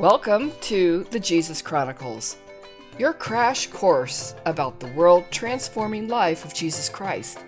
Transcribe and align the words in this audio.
Welcome 0.00 0.50
to 0.62 1.06
the 1.12 1.20
Jesus 1.20 1.62
Chronicles, 1.62 2.36
your 2.98 3.12
crash 3.12 3.68
course 3.68 4.34
about 4.44 4.80
the 4.80 4.88
world 4.88 5.24
transforming 5.30 6.08
life 6.08 6.44
of 6.44 6.52
Jesus 6.52 6.88
Christ. 6.88 7.38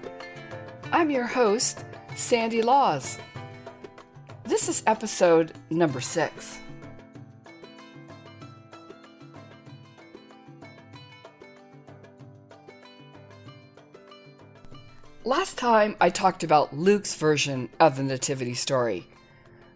I'm 0.93 1.11
your 1.11 1.27
host, 1.27 1.85
Sandy 2.15 2.63
Laws. 2.63 3.19
This 4.45 4.69
is 4.69 4.85
episode 4.87 5.55
number 5.71 6.01
six. 6.01 6.61
Last 15.25 15.59
time 15.59 15.97
I 16.01 16.11
talked 16.11 16.45
about 16.45 16.77
Luke's 16.77 17.17
version 17.17 17.71
of 17.81 17.97
the 17.97 18.05
Nativity 18.05 18.55
story. 18.55 19.09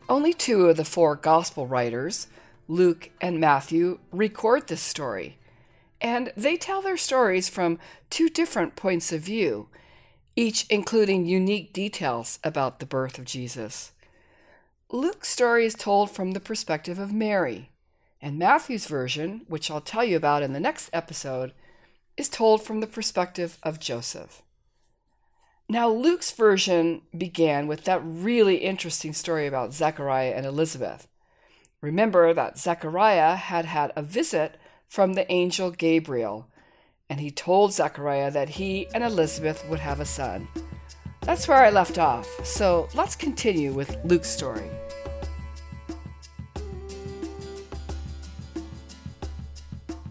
Only 0.09 0.33
two 0.33 0.69
of 0.69 0.77
the 0.77 0.85
four 0.85 1.17
Gospel 1.17 1.67
writers, 1.67 2.29
Luke, 2.71 3.11
and 3.21 3.41
Matthew 3.41 3.99
record 4.13 4.69
this 4.69 4.81
story. 4.81 5.39
And 6.01 6.33
they 6.37 6.57
tell 6.57 6.81
their 6.81 6.97
stories 6.97 7.49
from 7.49 7.81
two 8.11 8.29
different 8.29 8.77
points 8.77 9.11
of 9.11 9.23
view, 9.23 9.67
each 10.37 10.67
including 10.71 11.27
unique 11.27 11.73
details 11.73 12.39
about 12.45 12.79
the 12.79 12.87
birth 12.87 13.19
of 13.19 13.25
Jesus. 13.25 13.91
Luke's 14.89 15.29
story 15.29 15.67
is 15.67 15.75
told 15.75 16.13
from 16.13 16.31
the 16.31 16.39
perspective 16.39 17.01
of 17.01 17.13
Mary, 17.13 17.71
and 18.23 18.39
Matthew's 18.39 18.87
version, 18.87 19.43
which 19.49 19.69
I'll 19.69 19.81
tell 19.81 20.05
you 20.05 20.17
about 20.17 20.45
in 20.45 20.53
the 20.53 20.61
next 20.61 20.91
episode, 20.93 21.53
is 22.17 22.29
told 22.29 22.63
from 22.63 22.79
the 22.79 22.87
perspective 22.87 23.59
of 23.65 23.81
Joseph. 23.81 24.43
Now, 25.69 25.89
Luke's 25.89 26.31
version 26.31 27.03
began 27.17 27.67
with 27.67 27.83
that 27.85 28.01
really 28.05 28.59
interesting 28.59 29.13
story 29.13 29.49
about 29.49 29.73
Zechariah 29.73 30.35
and 30.37 30.47
Elizabeth. 30.47 31.09
Remember 31.83 32.35
that 32.35 32.59
Zechariah 32.59 33.37
had 33.37 33.65
had 33.65 33.91
a 33.97 34.03
visit 34.03 34.57
from 34.87 35.15
the 35.15 35.31
angel 35.33 35.71
Gabriel, 35.71 36.47
and 37.09 37.21
he 37.21 37.31
told 37.31 37.73
Zechariah 37.73 38.31
that 38.33 38.51
he 38.51 38.87
and 38.93 39.03
Elizabeth 39.03 39.67
would 39.67 39.81
have 39.81 39.99
a 39.99 40.05
son. 40.05 40.47
That's 41.23 41.49
where 41.49 41.65
I 41.65 41.71
left 41.71 41.97
off, 41.99 42.29
so 42.45 42.87
let's 42.95 43.17
continue 43.17 43.73
with 43.73 43.97
Luke's 44.05 44.29
story. 44.29 44.69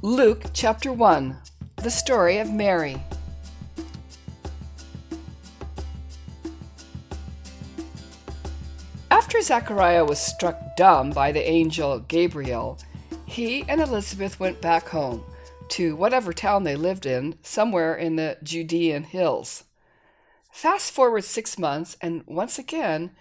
Luke 0.02 0.46
chapter 0.54 0.92
1 0.92 1.38
The 1.76 1.92
story 1.92 2.40
of 2.40 2.52
Mary. 2.52 3.00
After 9.40 9.54
Zechariah 9.54 10.04
was 10.04 10.20
struck 10.20 10.76
dumb 10.76 11.12
by 11.12 11.32
the 11.32 11.50
angel 11.50 12.00
Gabriel, 12.00 12.78
he 13.26 13.64
and 13.70 13.80
Elizabeth 13.80 14.38
went 14.38 14.60
back 14.60 14.90
home 14.90 15.24
to 15.70 15.96
whatever 15.96 16.34
town 16.34 16.66
they 16.66 16.76
lived 16.76 17.06
in, 17.06 17.40
somewhere 17.42 17.96
in 17.96 18.18
the 18.18 18.36
Judean 18.44 19.06
hills. 19.06 19.64
Fast 20.52 20.92
forward 20.92 21.24
six 21.24 21.58
months, 21.58 21.96
and 22.02 22.26
once 22.28 22.60
again, 22.60 23.12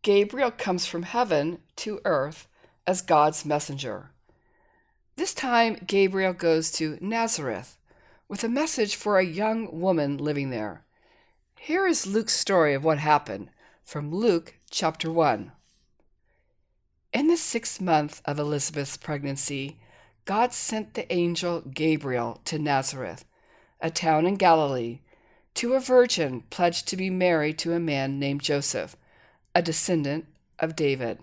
Gabriel 0.00 0.50
comes 0.50 0.86
from 0.86 1.02
heaven 1.02 1.58
to 1.76 2.00
earth 2.06 2.48
as 2.86 3.02
God's 3.02 3.44
messenger. 3.44 4.10
This 5.16 5.34
time, 5.34 5.82
Gabriel 5.86 6.32
goes 6.32 6.70
to 6.72 6.96
Nazareth 7.02 7.76
with 8.26 8.42
a 8.42 8.48
message 8.48 8.96
for 8.96 9.18
a 9.18 9.22
young 9.22 9.78
woman 9.78 10.16
living 10.16 10.48
there. 10.48 10.86
Here 11.56 11.86
is 11.86 12.06
Luke's 12.06 12.32
story 12.34 12.72
of 12.72 12.84
what 12.84 13.00
happened 13.00 13.50
from 13.84 14.10
Luke 14.10 14.54
chapter 14.70 15.12
1. 15.12 15.52
In 17.12 17.28
the 17.28 17.38
sixth 17.38 17.80
month 17.80 18.20
of 18.26 18.38
Elizabeth's 18.38 18.98
pregnancy, 18.98 19.78
God 20.26 20.52
sent 20.52 20.92
the 20.92 21.10
angel 21.10 21.62
Gabriel 21.62 22.40
to 22.44 22.58
Nazareth, 22.58 23.24
a 23.80 23.90
town 23.90 24.26
in 24.26 24.34
Galilee, 24.34 25.00
to 25.54 25.72
a 25.72 25.80
virgin 25.80 26.42
pledged 26.50 26.86
to 26.88 26.96
be 26.96 27.08
married 27.08 27.58
to 27.60 27.72
a 27.72 27.80
man 27.80 28.18
named 28.18 28.42
Joseph, 28.42 28.94
a 29.54 29.62
descendant 29.62 30.26
of 30.58 30.76
David. 30.76 31.18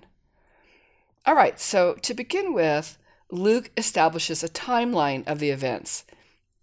All 1.24 1.36
right, 1.36 1.60
so 1.60 1.94
to 2.02 2.16
begin 2.16 2.54
with, 2.54 2.98
Luke 3.30 3.70
establishes 3.78 4.44
a 4.44 4.50
timeline 4.50 5.26
of 5.28 5.38
the 5.38 5.52
events. 5.52 6.04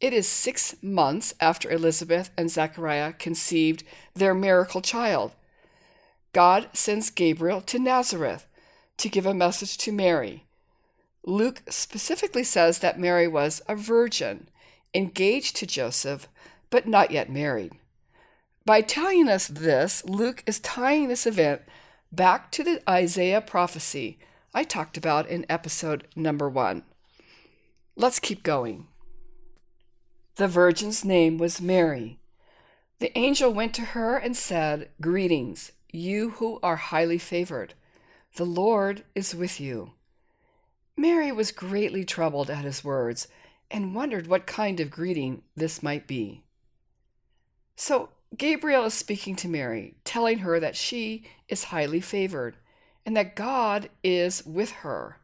It 0.00 0.12
is 0.12 0.26
six 0.26 0.74
months 0.82 1.32
after 1.40 1.70
Elizabeth 1.70 2.30
and 2.36 2.50
Zechariah 2.50 3.12
conceived 3.12 3.84
their 4.14 4.34
miracle 4.34 4.80
child, 4.80 5.32
God 6.32 6.70
sends 6.72 7.10
Gabriel 7.10 7.60
to 7.60 7.78
Nazareth 7.78 8.46
to 8.98 9.08
give 9.08 9.26
a 9.26 9.34
message 9.34 9.78
to 9.78 9.92
Mary. 9.92 10.46
Luke 11.24 11.62
specifically 11.68 12.44
says 12.44 12.80
that 12.80 12.98
Mary 12.98 13.28
was 13.28 13.62
a 13.68 13.76
virgin, 13.76 14.48
engaged 14.94 15.56
to 15.56 15.66
Joseph, 15.66 16.28
but 16.70 16.86
not 16.86 17.10
yet 17.10 17.30
married. 17.30 17.72
By 18.64 18.80
telling 18.80 19.28
us 19.28 19.46
this, 19.48 20.04
Luke 20.04 20.42
is 20.46 20.60
tying 20.60 21.08
this 21.08 21.26
event 21.26 21.62
back 22.10 22.50
to 22.52 22.64
the 22.64 22.82
Isaiah 22.88 23.40
prophecy 23.40 24.18
I 24.54 24.64
talked 24.64 24.96
about 24.96 25.28
in 25.28 25.46
episode 25.48 26.06
number 26.14 26.48
one. 26.48 26.82
Let's 27.96 28.18
keep 28.18 28.42
going. 28.42 28.86
The 30.36 30.48
virgin's 30.48 31.04
name 31.04 31.38
was 31.38 31.60
Mary. 31.60 32.18
The 32.98 33.16
angel 33.18 33.52
went 33.52 33.74
to 33.74 33.82
her 33.82 34.16
and 34.16 34.36
said, 34.36 34.90
Greetings 35.00 35.72
you 35.90 36.30
who 36.30 36.58
are 36.62 36.76
highly 36.76 37.18
favored. 37.18 37.74
The 38.36 38.46
Lord 38.46 39.04
is 39.14 39.34
with 39.34 39.60
you. 39.60 39.92
Mary 40.96 41.30
was 41.32 41.52
greatly 41.52 42.04
troubled 42.04 42.48
at 42.48 42.64
his 42.64 42.82
words 42.82 43.28
and 43.70 43.94
wondered 43.94 44.26
what 44.26 44.46
kind 44.46 44.80
of 44.80 44.90
greeting 44.90 45.42
this 45.54 45.82
might 45.82 46.06
be. 46.06 46.42
So 47.76 48.10
Gabriel 48.36 48.84
is 48.84 48.94
speaking 48.94 49.36
to 49.36 49.48
Mary, 49.48 49.96
telling 50.04 50.38
her 50.38 50.58
that 50.60 50.76
she 50.76 51.24
is 51.48 51.64
highly 51.64 52.00
favored 52.00 52.56
and 53.04 53.16
that 53.16 53.36
God 53.36 53.90
is 54.02 54.44
with 54.46 54.70
her. 54.70 55.18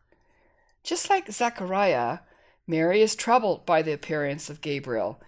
Just 0.83 1.09
like 1.09 1.31
Zechariah, 1.31 2.19
Mary 2.67 3.01
is 3.01 3.15
troubled 3.15 3.65
by 3.65 3.81
the 3.81 3.93
appearance 3.93 4.51
of 4.51 4.61
Gabriel. 4.61 5.21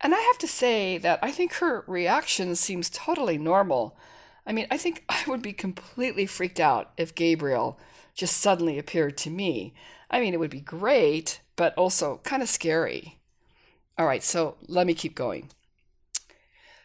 And 0.00 0.14
I 0.14 0.20
have 0.20 0.38
to 0.38 0.48
say 0.48 0.98
that 0.98 1.18
I 1.22 1.30
think 1.30 1.54
her 1.54 1.84
reaction 1.86 2.56
seems 2.56 2.88
totally 2.88 3.36
normal 3.36 3.96
I 4.46 4.52
mean, 4.52 4.66
I 4.70 4.78
think 4.78 5.04
I 5.08 5.24
would 5.26 5.42
be 5.42 5.52
completely 5.52 6.26
freaked 6.26 6.60
out 6.60 6.92
if 6.96 7.14
Gabriel 7.14 7.78
just 8.14 8.36
suddenly 8.38 8.78
appeared 8.78 9.16
to 9.18 9.30
me. 9.30 9.74
I 10.10 10.20
mean, 10.20 10.32
it 10.32 10.40
would 10.40 10.50
be 10.50 10.60
great, 10.60 11.40
but 11.56 11.74
also 11.74 12.20
kind 12.22 12.42
of 12.42 12.48
scary. 12.48 13.18
All 13.98 14.06
right, 14.06 14.22
so 14.22 14.56
let 14.68 14.86
me 14.86 14.94
keep 14.94 15.14
going. 15.14 15.50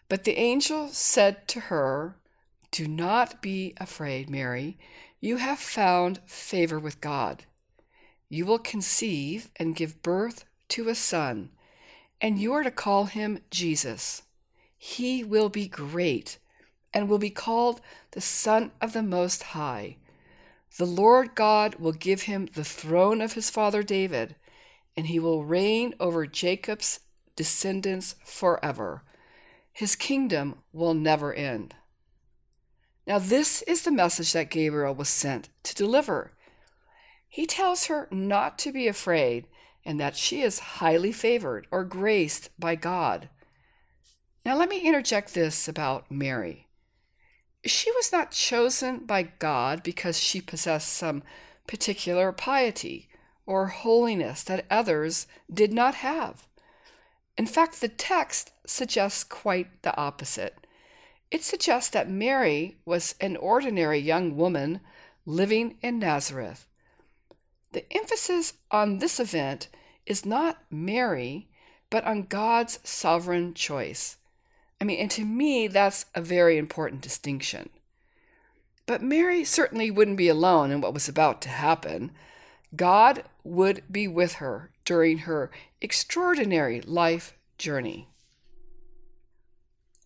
But 0.09 0.23
the 0.23 0.37
angel 0.37 0.89
said 0.89 1.47
to 1.49 1.59
her, 1.61 2.15
Do 2.71 2.87
not 2.87 3.41
be 3.41 3.73
afraid, 3.77 4.29
Mary. 4.29 4.77
You 5.19 5.37
have 5.37 5.59
found 5.59 6.19
favor 6.25 6.79
with 6.79 6.99
God. 6.99 7.45
You 8.27 8.45
will 8.45 8.59
conceive 8.59 9.49
and 9.57 9.75
give 9.75 10.01
birth 10.01 10.45
to 10.69 10.89
a 10.89 10.95
son, 10.95 11.51
and 12.19 12.39
you 12.39 12.53
are 12.53 12.63
to 12.63 12.71
call 12.71 13.05
him 13.05 13.39
Jesus. 13.51 14.23
He 14.77 15.23
will 15.23 15.49
be 15.49 15.67
great 15.67 16.39
and 16.93 17.07
will 17.07 17.17
be 17.17 17.29
called 17.29 17.81
the 18.11 18.21
Son 18.21 18.71
of 18.81 18.93
the 18.93 19.03
Most 19.03 19.43
High. 19.43 19.97
The 20.77 20.85
Lord 20.85 21.35
God 21.35 21.75
will 21.75 21.91
give 21.91 22.23
him 22.23 22.47
the 22.53 22.63
throne 22.63 23.21
of 23.21 23.33
his 23.33 23.49
father 23.49 23.83
David, 23.83 24.35
and 24.95 25.07
he 25.07 25.19
will 25.19 25.45
reign 25.45 25.93
over 25.99 26.25
Jacob's 26.25 27.01
descendants 27.35 28.15
forever. 28.23 29.03
His 29.71 29.95
kingdom 29.95 30.55
will 30.73 30.93
never 30.93 31.33
end. 31.33 31.75
Now, 33.07 33.19
this 33.19 33.61
is 33.63 33.81
the 33.81 33.91
message 33.91 34.33
that 34.33 34.51
Gabriel 34.51 34.93
was 34.93 35.09
sent 35.09 35.49
to 35.63 35.75
deliver. 35.75 36.31
He 37.27 37.45
tells 37.45 37.85
her 37.85 38.07
not 38.11 38.59
to 38.59 38.71
be 38.71 38.87
afraid 38.87 39.47
and 39.83 39.99
that 39.99 40.15
she 40.15 40.41
is 40.41 40.59
highly 40.59 41.11
favored 41.11 41.67
or 41.71 41.83
graced 41.83 42.49
by 42.59 42.75
God. 42.75 43.29
Now, 44.45 44.57
let 44.57 44.69
me 44.69 44.79
interject 44.79 45.33
this 45.33 45.67
about 45.67 46.11
Mary 46.11 46.67
she 47.65 47.91
was 47.91 48.11
not 48.11 48.31
chosen 48.31 49.05
by 49.05 49.23
God 49.23 49.83
because 49.83 50.19
she 50.19 50.41
possessed 50.41 50.91
some 50.91 51.23
particular 51.67 52.31
piety 52.31 53.07
or 53.45 53.67
holiness 53.67 54.43
that 54.43 54.65
others 54.69 55.27
did 55.51 55.71
not 55.71 55.95
have. 55.95 56.47
In 57.37 57.45
fact, 57.45 57.79
the 57.79 57.87
text 57.87 58.51
suggests 58.65 59.23
quite 59.23 59.81
the 59.83 59.95
opposite. 59.95 60.67
It 61.29 61.43
suggests 61.43 61.89
that 61.91 62.09
Mary 62.09 62.77
was 62.85 63.15
an 63.21 63.37
ordinary 63.37 63.99
young 63.99 64.35
woman 64.35 64.81
living 65.25 65.77
in 65.81 65.99
Nazareth. 65.99 66.67
The 67.71 67.91
emphasis 67.93 68.53
on 68.69 68.97
this 68.97 69.19
event 69.19 69.69
is 70.05 70.25
not 70.25 70.63
Mary, 70.69 71.47
but 71.89 72.03
on 72.03 72.23
God's 72.23 72.79
sovereign 72.83 73.53
choice. 73.53 74.17
I 74.81 74.83
mean, 74.83 74.99
and 74.99 75.11
to 75.11 75.23
me, 75.23 75.67
that's 75.67 76.07
a 76.15 76.21
very 76.21 76.57
important 76.57 77.01
distinction. 77.01 77.69
But 78.87 79.03
Mary 79.03 79.43
certainly 79.43 79.91
wouldn't 79.91 80.17
be 80.17 80.27
alone 80.27 80.71
in 80.71 80.81
what 80.81 80.95
was 80.95 81.07
about 81.07 81.39
to 81.43 81.49
happen. 81.49 82.11
God 82.75 83.23
would 83.43 83.83
be 83.91 84.07
with 84.07 84.33
her 84.33 84.71
during 84.83 85.19
her 85.19 85.51
extraordinary 85.81 86.81
life 86.81 87.37
journey. 87.59 88.07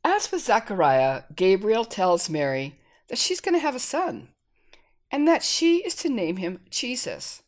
As 0.03 0.29
with 0.29 0.43
Zechariah, 0.43 1.23
Gabriel 1.33 1.85
tells 1.85 2.29
Mary 2.29 2.75
that 3.07 3.17
she's 3.17 3.39
going 3.39 3.55
to 3.55 3.59
have 3.59 3.75
a 3.75 3.79
son 3.79 4.27
and 5.09 5.25
that 5.25 5.41
she 5.41 5.77
is 5.77 5.95
to 5.95 6.09
name 6.09 6.35
him 6.35 6.59
Jesus. 6.69 7.43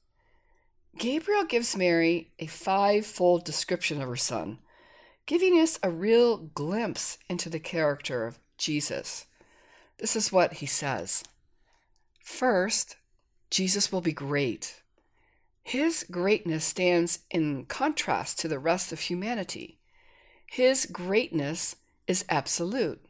Gabriel 0.97 1.43
gives 1.43 1.75
Mary 1.75 2.31
a 2.39 2.47
five 2.47 3.05
fold 3.05 3.43
description 3.43 4.01
of 4.01 4.07
her 4.07 4.15
son, 4.15 4.59
giving 5.27 5.59
us 5.59 5.77
a 5.83 5.91
real 5.91 6.37
glimpse 6.37 7.19
into 7.29 7.49
the 7.49 7.59
character 7.59 8.25
of 8.25 8.39
Jesus. 8.57 9.27
This 9.99 10.15
is 10.15 10.31
what 10.31 10.53
he 10.53 10.65
says 10.65 11.23
First, 12.23 12.95
Jesus 13.51 13.91
will 13.91 14.01
be 14.01 14.11
great. 14.11 14.81
His 15.63 16.05
greatness 16.09 16.63
stands 16.63 17.19
in 17.29 17.65
contrast 17.65 18.39
to 18.39 18.47
the 18.47 18.57
rest 18.57 18.91
of 18.91 19.01
humanity. 19.01 19.77
His 20.45 20.85
greatness 20.85 21.75
is 22.07 22.25
absolute. 22.29 23.01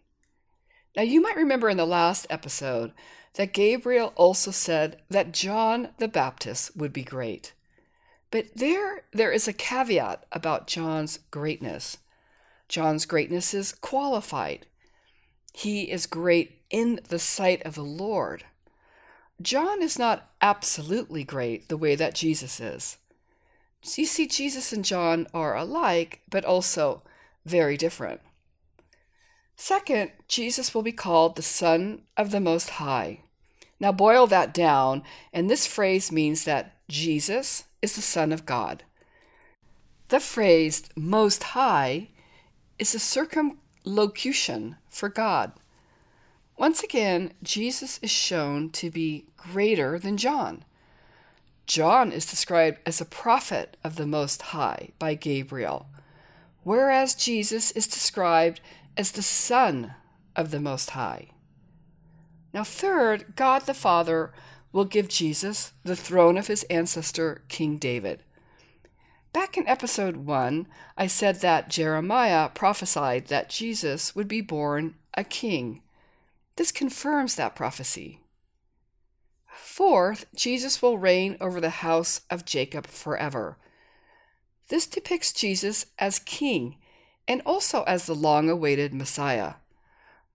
Now, 0.96 1.04
you 1.04 1.22
might 1.22 1.36
remember 1.36 1.70
in 1.70 1.78
the 1.78 1.86
last 1.86 2.26
episode 2.32 2.94
that 3.36 3.54
Gabriel 3.54 4.12
also 4.16 4.50
said 4.50 5.00
that 5.10 5.32
John 5.32 5.90
the 6.00 6.08
Baptist 6.08 6.76
would 6.76 6.92
be 6.92 7.04
great. 7.04 7.54
But 8.32 8.48
there, 8.56 9.04
there 9.14 9.32
is 9.32 9.48
a 9.48 9.54
caveat 9.54 10.26
about 10.32 10.66
John's 10.66 11.20
greatness. 11.30 11.98
John's 12.68 13.06
greatness 13.06 13.54
is 13.54 13.74
qualified. 13.74 14.66
He 15.54 15.92
is 15.92 16.06
great 16.06 16.62
in 16.70 17.00
the 17.10 17.20
sight 17.20 17.62
of 17.64 17.76
the 17.76 17.84
Lord. 17.84 18.44
John 19.42 19.82
is 19.82 19.98
not 19.98 20.30
absolutely 20.42 21.24
great 21.24 21.70
the 21.70 21.78
way 21.78 21.96
that 21.96 22.16
Jesus 22.16 22.60
is. 22.60 22.98
you 23.96 24.06
see, 24.06 24.28
Jesus 24.28 24.74
and 24.74 24.84
John 24.84 25.28
are 25.34 25.56
alike, 25.56 26.22
but 26.30 26.44
also 26.44 27.04
very 27.46 27.78
different. 27.78 28.22
Second, 29.56 30.12
Jesus 30.28 30.74
will 30.74 30.84
be 30.84 30.92
called 30.92 31.36
the 31.36 31.42
Son 31.42 32.02
of 32.16 32.32
the 32.32 32.40
Most 32.40 32.72
High. 32.72 33.22
Now, 33.80 33.92
boil 33.92 34.28
that 34.28 34.54
down, 34.54 35.04
and 35.32 35.50
this 35.50 35.66
phrase 35.66 36.12
means 36.12 36.44
that 36.44 36.76
Jesus 36.90 37.64
is 37.82 37.96
the 37.96 38.02
Son 38.02 38.32
of 38.32 38.46
God. 38.46 38.84
The 40.10 40.20
phrase 40.20 40.84
Most 40.96 41.44
High 41.44 42.10
is 42.80 42.94
a 42.94 43.00
circumlocution 43.00 44.76
for 44.90 45.10
God. 45.10 45.52
Once 46.58 46.84
again, 46.84 47.34
Jesus 47.44 48.00
is 48.02 48.10
shown 48.10 48.70
to 48.72 48.90
be 48.90 49.26
greater 49.36 50.00
than 50.00 50.18
John. 50.18 50.64
John 51.68 52.12
is 52.12 52.26
described 52.26 52.80
as 52.86 53.02
a 53.02 53.06
prophet 53.06 53.78
of 53.84 53.96
the 53.96 54.08
Most 54.08 54.42
High 54.42 54.90
by 54.98 55.16
Gabriel, 55.16 55.88
whereas 56.64 57.14
Jesus 57.14 57.72
is 57.72 57.88
described 57.88 58.62
as 58.96 59.12
the 59.12 59.22
Son 59.22 59.94
of 60.36 60.52
the 60.52 60.60
Most 60.60 60.92
High. 60.92 61.28
Now, 62.54 62.64
third, 62.64 63.36
God 63.36 63.66
the 63.66 63.74
Father 63.74 64.32
will 64.72 64.86
give 64.86 65.08
Jesus 65.10 65.74
the 65.84 65.96
throne 65.96 66.38
of 66.38 66.48
his 66.48 66.64
ancestor, 66.64 67.42
King 67.50 67.78
David. 67.78 68.24
Back 69.38 69.56
in 69.56 69.68
episode 69.68 70.18
1, 70.18 70.66
I 70.98 71.06
said 71.06 71.42
that 71.42 71.70
Jeremiah 71.70 72.50
prophesied 72.50 73.28
that 73.28 73.52
Jesus 73.52 74.16
would 74.16 74.28
be 74.28 74.42
born 74.42 74.96
a 75.14 75.24
king 75.24 75.84
this 76.56 76.72
confirms 76.72 77.36
that 77.36 77.56
prophecy. 77.56 78.20
Fourth, 79.46 80.26
Jesus 80.36 80.82
will 80.82 80.98
reign 80.98 81.38
over 81.40 81.62
the 81.62 81.86
house 81.86 82.22
of 82.32 82.46
Jacob 82.46 82.88
forever. 82.88 83.60
This 84.70 84.88
depicts 84.88 85.32
Jesus 85.32 85.86
as 86.00 86.18
king 86.18 86.78
and 87.28 87.44
also 87.46 87.84
as 87.84 88.08
the 88.08 88.16
long 88.16 88.50
awaited 88.50 88.92
Messiah. 88.92 89.54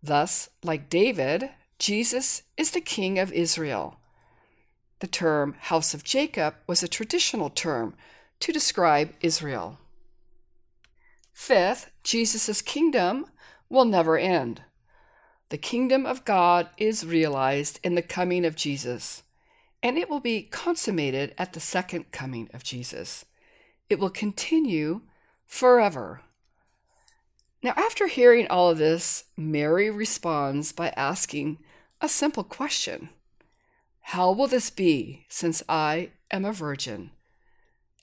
Thus, 0.00 0.48
like 0.62 0.88
David, 0.88 1.50
Jesus 1.76 2.44
is 2.56 2.70
the 2.70 2.80
king 2.80 3.18
of 3.18 3.32
Israel. 3.32 3.98
The 5.00 5.08
term 5.08 5.56
house 5.58 5.92
of 5.92 6.04
Jacob 6.04 6.54
was 6.68 6.84
a 6.84 6.88
traditional 6.88 7.50
term 7.50 7.96
to 8.42 8.52
describe 8.52 9.14
Israel. 9.20 9.78
Fifth, 11.32 11.92
Jesus' 12.02 12.60
kingdom 12.60 13.26
will 13.68 13.84
never 13.84 14.18
end. 14.18 14.62
The 15.50 15.58
kingdom 15.58 16.04
of 16.04 16.24
God 16.24 16.68
is 16.76 17.06
realized 17.06 17.78
in 17.84 17.94
the 17.94 18.02
coming 18.02 18.44
of 18.44 18.56
Jesus, 18.56 19.22
and 19.80 19.96
it 19.96 20.10
will 20.10 20.18
be 20.18 20.42
consummated 20.42 21.34
at 21.38 21.52
the 21.52 21.60
second 21.60 22.10
coming 22.10 22.48
of 22.52 22.64
Jesus. 22.64 23.24
It 23.88 24.00
will 24.00 24.10
continue 24.10 25.02
forever. 25.46 26.22
Now, 27.62 27.74
after 27.76 28.08
hearing 28.08 28.48
all 28.48 28.70
of 28.70 28.78
this, 28.78 29.26
Mary 29.36 29.88
responds 29.88 30.72
by 30.72 30.88
asking 30.96 31.58
a 32.00 32.08
simple 32.08 32.42
question 32.42 33.10
How 34.00 34.32
will 34.32 34.48
this 34.48 34.70
be 34.70 35.26
since 35.28 35.62
I 35.68 36.10
am 36.32 36.44
a 36.44 36.52
virgin? 36.52 37.12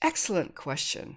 Excellent 0.02 0.54
question. 0.54 1.16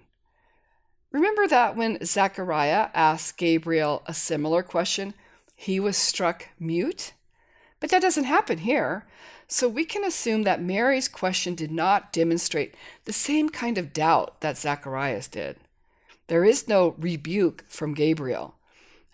Remember 1.10 1.46
that 1.46 1.76
when 1.76 2.04
Zechariah 2.04 2.88
asked 2.92 3.38
Gabriel 3.38 4.02
a 4.06 4.12
similar 4.12 4.62
question, 4.62 5.14
he 5.54 5.78
was 5.78 5.96
struck 5.96 6.48
mute. 6.58 7.12
But 7.80 7.90
that 7.90 8.02
doesn't 8.02 8.24
happen 8.24 8.58
here. 8.58 9.06
So 9.46 9.68
we 9.68 9.84
can 9.84 10.04
assume 10.04 10.42
that 10.42 10.62
Mary's 10.62 11.08
question 11.08 11.54
did 11.54 11.70
not 11.70 12.12
demonstrate 12.12 12.74
the 13.04 13.12
same 13.12 13.48
kind 13.48 13.78
of 13.78 13.92
doubt 13.92 14.40
that 14.40 14.58
Zacharias 14.58 15.28
did. 15.28 15.56
There 16.26 16.44
is 16.44 16.66
no 16.66 16.94
rebuke 16.98 17.64
from 17.68 17.94
Gabriel. 17.94 18.54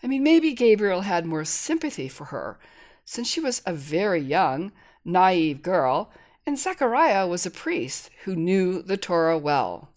I 0.02 0.06
mean, 0.06 0.22
maybe 0.22 0.52
Gabriel 0.54 1.02
had 1.02 1.26
more 1.26 1.44
sympathy 1.44 2.08
for 2.08 2.26
her, 2.26 2.58
since 3.04 3.28
she 3.28 3.40
was 3.40 3.60
a 3.66 3.74
very 3.74 4.20
young, 4.20 4.72
naive 5.04 5.62
girl, 5.62 6.10
and 6.46 6.58
Zechariah 6.58 7.26
was 7.26 7.46
a 7.46 7.50
priest 7.50 8.10
who 8.24 8.34
knew 8.34 8.82
the 8.82 8.96
Torah 8.96 9.38
well. 9.38 9.90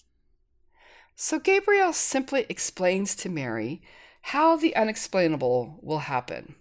So 1.16 1.40
Gabriel 1.40 1.94
simply 1.94 2.45
explains 2.50 3.16
to 3.16 3.30
Mary 3.30 3.81
how 4.22 4.56
the 4.56 4.75
unexplainable 4.75 5.80
will 5.81 6.00
happen. 6.00 6.56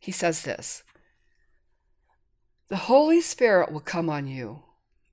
He 0.00 0.12
says 0.12 0.42
this 0.42 0.82
The 2.68 2.76
Holy 2.76 3.20
Spirit 3.20 3.72
will 3.72 3.80
come 3.80 4.08
on 4.10 4.26
you, 4.26 4.62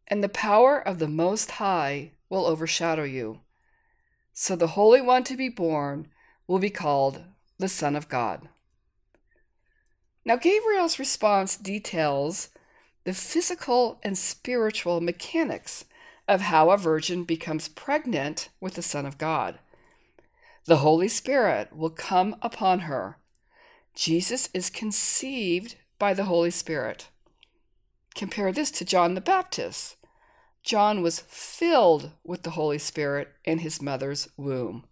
and 0.08 0.24
the 0.24 0.30
power 0.30 0.80
of 0.80 1.00
the 1.00 1.08
Most 1.08 1.52
High 1.52 2.12
will 2.30 2.46
overshadow 2.46 3.04
you. 3.04 3.42
So 4.34 4.56
the 4.56 4.68
Holy 4.68 5.02
One 5.02 5.24
to 5.26 5.38
be 5.38 5.50
born 5.50 6.08
will 6.48 6.60
be 6.60 6.70
called 6.70 7.24
the 7.60 7.70
Son 7.70 7.96
of 7.96 8.10
God. 8.10 8.50
Now, 10.26 10.38
Gabriel's 10.38 11.00
response 11.00 11.58
details 11.58 12.50
the 13.04 13.14
physical 13.14 14.00
and 14.04 14.18
spiritual 14.18 15.02
mechanics 15.02 15.86
of 16.28 16.42
how 16.42 16.72
a 16.72 16.78
virgin 16.78 17.24
becomes 17.24 17.68
pregnant 17.68 18.50
with 18.60 18.76
the 18.76 18.82
Son 18.82 19.06
of 19.06 19.18
God. 19.18 19.60
The 20.66 20.78
Holy 20.78 21.10
Spirit 21.10 21.76
will 21.76 21.90
come 21.90 22.38
upon 22.42 22.82
her. 22.82 23.18
Jesus 23.94 24.50
is 24.54 24.70
conceived 24.70 25.76
by 26.00 26.14
the 26.14 26.26
Holy 26.26 26.52
Spirit. 26.52 27.10
Compare 28.16 28.52
this 28.52 28.72
to 28.72 28.86
John 28.86 29.16
the 29.16 29.22
Baptist. 29.22 29.98
John 30.64 31.02
was 31.02 31.20
filled 31.20 32.12
with 32.24 32.44
the 32.44 32.52
Holy 32.52 32.78
Spirit 32.78 33.34
in 33.44 33.60
his 33.60 33.82
mother's 33.82 34.30
womb. 34.38 34.86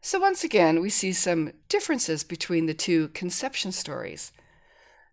So, 0.00 0.18
once 0.18 0.42
again, 0.42 0.80
we 0.80 0.88
see 0.88 1.12
some 1.12 1.52
differences 1.68 2.24
between 2.24 2.66
the 2.66 2.74
two 2.74 3.08
conception 3.08 3.70
stories. 3.70 4.32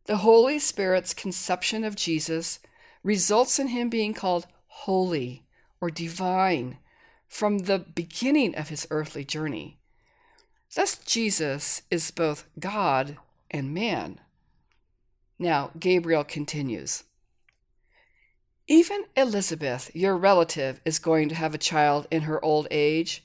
The 0.10 0.18
Holy 0.18 0.58
Spirit's 0.58 1.14
conception 1.14 1.84
of 1.84 1.96
Jesus 1.96 2.58
results 3.04 3.60
in 3.60 3.68
him 3.68 3.90
being 3.90 4.16
called 4.16 4.48
holy 4.66 5.44
or 5.80 5.92
divine 5.92 6.80
from 7.28 7.60
the 7.60 7.78
beginning 7.78 8.56
of 8.56 8.70
his 8.70 8.88
earthly 8.90 9.24
journey. 9.24 9.78
Thus, 10.74 10.98
Jesus 10.98 11.84
is 11.92 12.10
both 12.10 12.48
God 12.60 13.18
and 13.52 13.72
man. 13.72 14.20
Now, 15.38 15.70
Gabriel 15.78 16.24
continues 16.24 17.04
Even 18.68 19.04
Elizabeth, 19.16 19.92
your 19.94 20.18
relative, 20.18 20.82
is 20.86 20.98
going 20.98 21.30
to 21.30 21.36
have 21.36 21.54
a 21.54 21.60
child 21.60 22.08
in 22.10 22.24
her 22.24 22.44
old 22.44 22.68
age, 22.72 23.24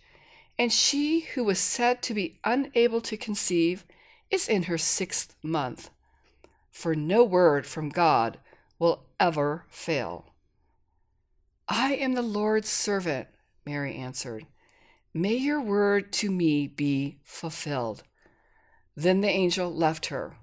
and 0.58 0.70
she 0.70 1.20
who 1.20 1.44
was 1.44 1.58
said 1.58 2.02
to 2.02 2.12
be 2.12 2.40
unable 2.44 3.00
to 3.00 3.16
conceive 3.16 3.86
is 4.30 4.50
in 4.50 4.64
her 4.64 4.76
sixth 4.76 5.34
month. 5.42 5.88
For 6.74 6.96
no 6.96 7.22
word 7.22 7.66
from 7.66 7.88
God 7.88 8.38
will 8.80 9.04
ever 9.20 9.64
fail. 9.68 10.34
I 11.68 11.94
am 11.94 12.14
the 12.14 12.20
Lord's 12.20 12.68
servant, 12.68 13.28
Mary 13.64 13.94
answered. 13.94 14.44
May 15.14 15.34
your 15.34 15.62
word 15.62 16.12
to 16.14 16.32
me 16.32 16.66
be 16.66 17.20
fulfilled. 17.22 18.02
Then 18.96 19.20
the 19.20 19.28
angel 19.28 19.72
left 19.72 20.06
her. 20.06 20.34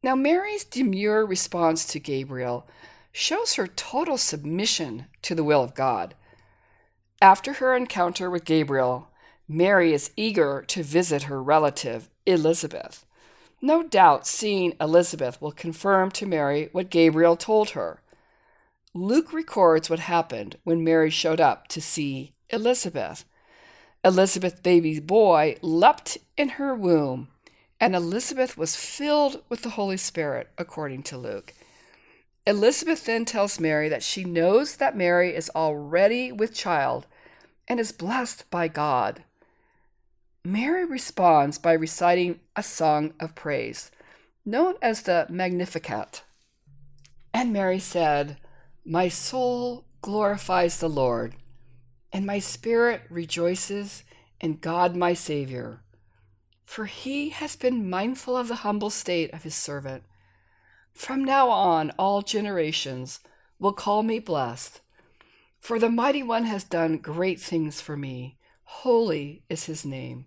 Now, 0.00 0.14
Mary's 0.14 0.64
demure 0.64 1.26
response 1.26 1.84
to 1.86 1.98
Gabriel 1.98 2.68
shows 3.10 3.54
her 3.54 3.66
total 3.66 4.16
submission 4.16 5.06
to 5.22 5.34
the 5.34 5.44
will 5.44 5.64
of 5.64 5.74
God. 5.74 6.14
After 7.20 7.54
her 7.54 7.74
encounter 7.74 8.30
with 8.30 8.44
Gabriel, 8.44 9.10
Mary 9.48 9.92
is 9.92 10.12
eager 10.16 10.62
to 10.68 10.84
visit 10.84 11.24
her 11.24 11.42
relative, 11.42 12.08
Elizabeth. 12.26 13.04
No 13.64 13.84
doubt 13.84 14.26
seeing 14.26 14.74
Elizabeth 14.80 15.40
will 15.40 15.52
confirm 15.52 16.10
to 16.12 16.26
Mary 16.26 16.68
what 16.72 16.90
Gabriel 16.90 17.36
told 17.36 17.70
her. 17.70 18.02
Luke 18.92 19.32
records 19.32 19.88
what 19.88 20.00
happened 20.00 20.58
when 20.64 20.82
Mary 20.82 21.10
showed 21.10 21.40
up 21.40 21.68
to 21.68 21.80
see 21.80 22.34
Elizabeth. 22.50 23.24
Elizabeth's 24.04 24.60
baby 24.60 24.98
boy 24.98 25.56
leapt 25.62 26.18
in 26.36 26.50
her 26.50 26.74
womb, 26.74 27.28
and 27.80 27.94
Elizabeth 27.94 28.58
was 28.58 28.74
filled 28.74 29.44
with 29.48 29.62
the 29.62 29.70
Holy 29.70 29.96
Spirit, 29.96 30.48
according 30.58 31.04
to 31.04 31.16
Luke. 31.16 31.54
Elizabeth 32.44 33.06
then 33.06 33.24
tells 33.24 33.60
Mary 33.60 33.88
that 33.88 34.02
she 34.02 34.24
knows 34.24 34.76
that 34.76 34.96
Mary 34.96 35.36
is 35.36 35.50
already 35.54 36.32
with 36.32 36.52
child 36.52 37.06
and 37.68 37.78
is 37.78 37.92
blessed 37.92 38.50
by 38.50 38.66
God. 38.66 39.22
Mary 40.44 40.84
responds 40.84 41.56
by 41.56 41.72
reciting 41.72 42.40
a 42.56 42.64
song 42.64 43.14
of 43.20 43.32
praise, 43.36 43.92
known 44.44 44.74
as 44.82 45.02
the 45.02 45.24
Magnificat. 45.30 46.24
And 47.32 47.52
Mary 47.52 47.78
said, 47.78 48.38
My 48.84 49.06
soul 49.06 49.84
glorifies 50.00 50.78
the 50.78 50.88
Lord, 50.88 51.36
and 52.12 52.26
my 52.26 52.40
spirit 52.40 53.02
rejoices 53.08 54.02
in 54.40 54.56
God 54.56 54.96
my 54.96 55.14
Savior, 55.14 55.84
for 56.64 56.86
he 56.86 57.28
has 57.28 57.54
been 57.54 57.88
mindful 57.88 58.36
of 58.36 58.48
the 58.48 58.56
humble 58.56 58.90
state 58.90 59.32
of 59.32 59.44
his 59.44 59.54
servant. 59.54 60.02
From 60.92 61.22
now 61.22 61.50
on, 61.50 61.92
all 62.00 62.20
generations 62.20 63.20
will 63.60 63.72
call 63.72 64.02
me 64.02 64.18
blessed, 64.18 64.80
for 65.60 65.78
the 65.78 65.88
Mighty 65.88 66.24
One 66.24 66.46
has 66.46 66.64
done 66.64 66.98
great 66.98 67.40
things 67.40 67.80
for 67.80 67.96
me. 67.96 68.38
Holy 68.64 69.44
is 69.48 69.66
his 69.66 69.84
name. 69.84 70.26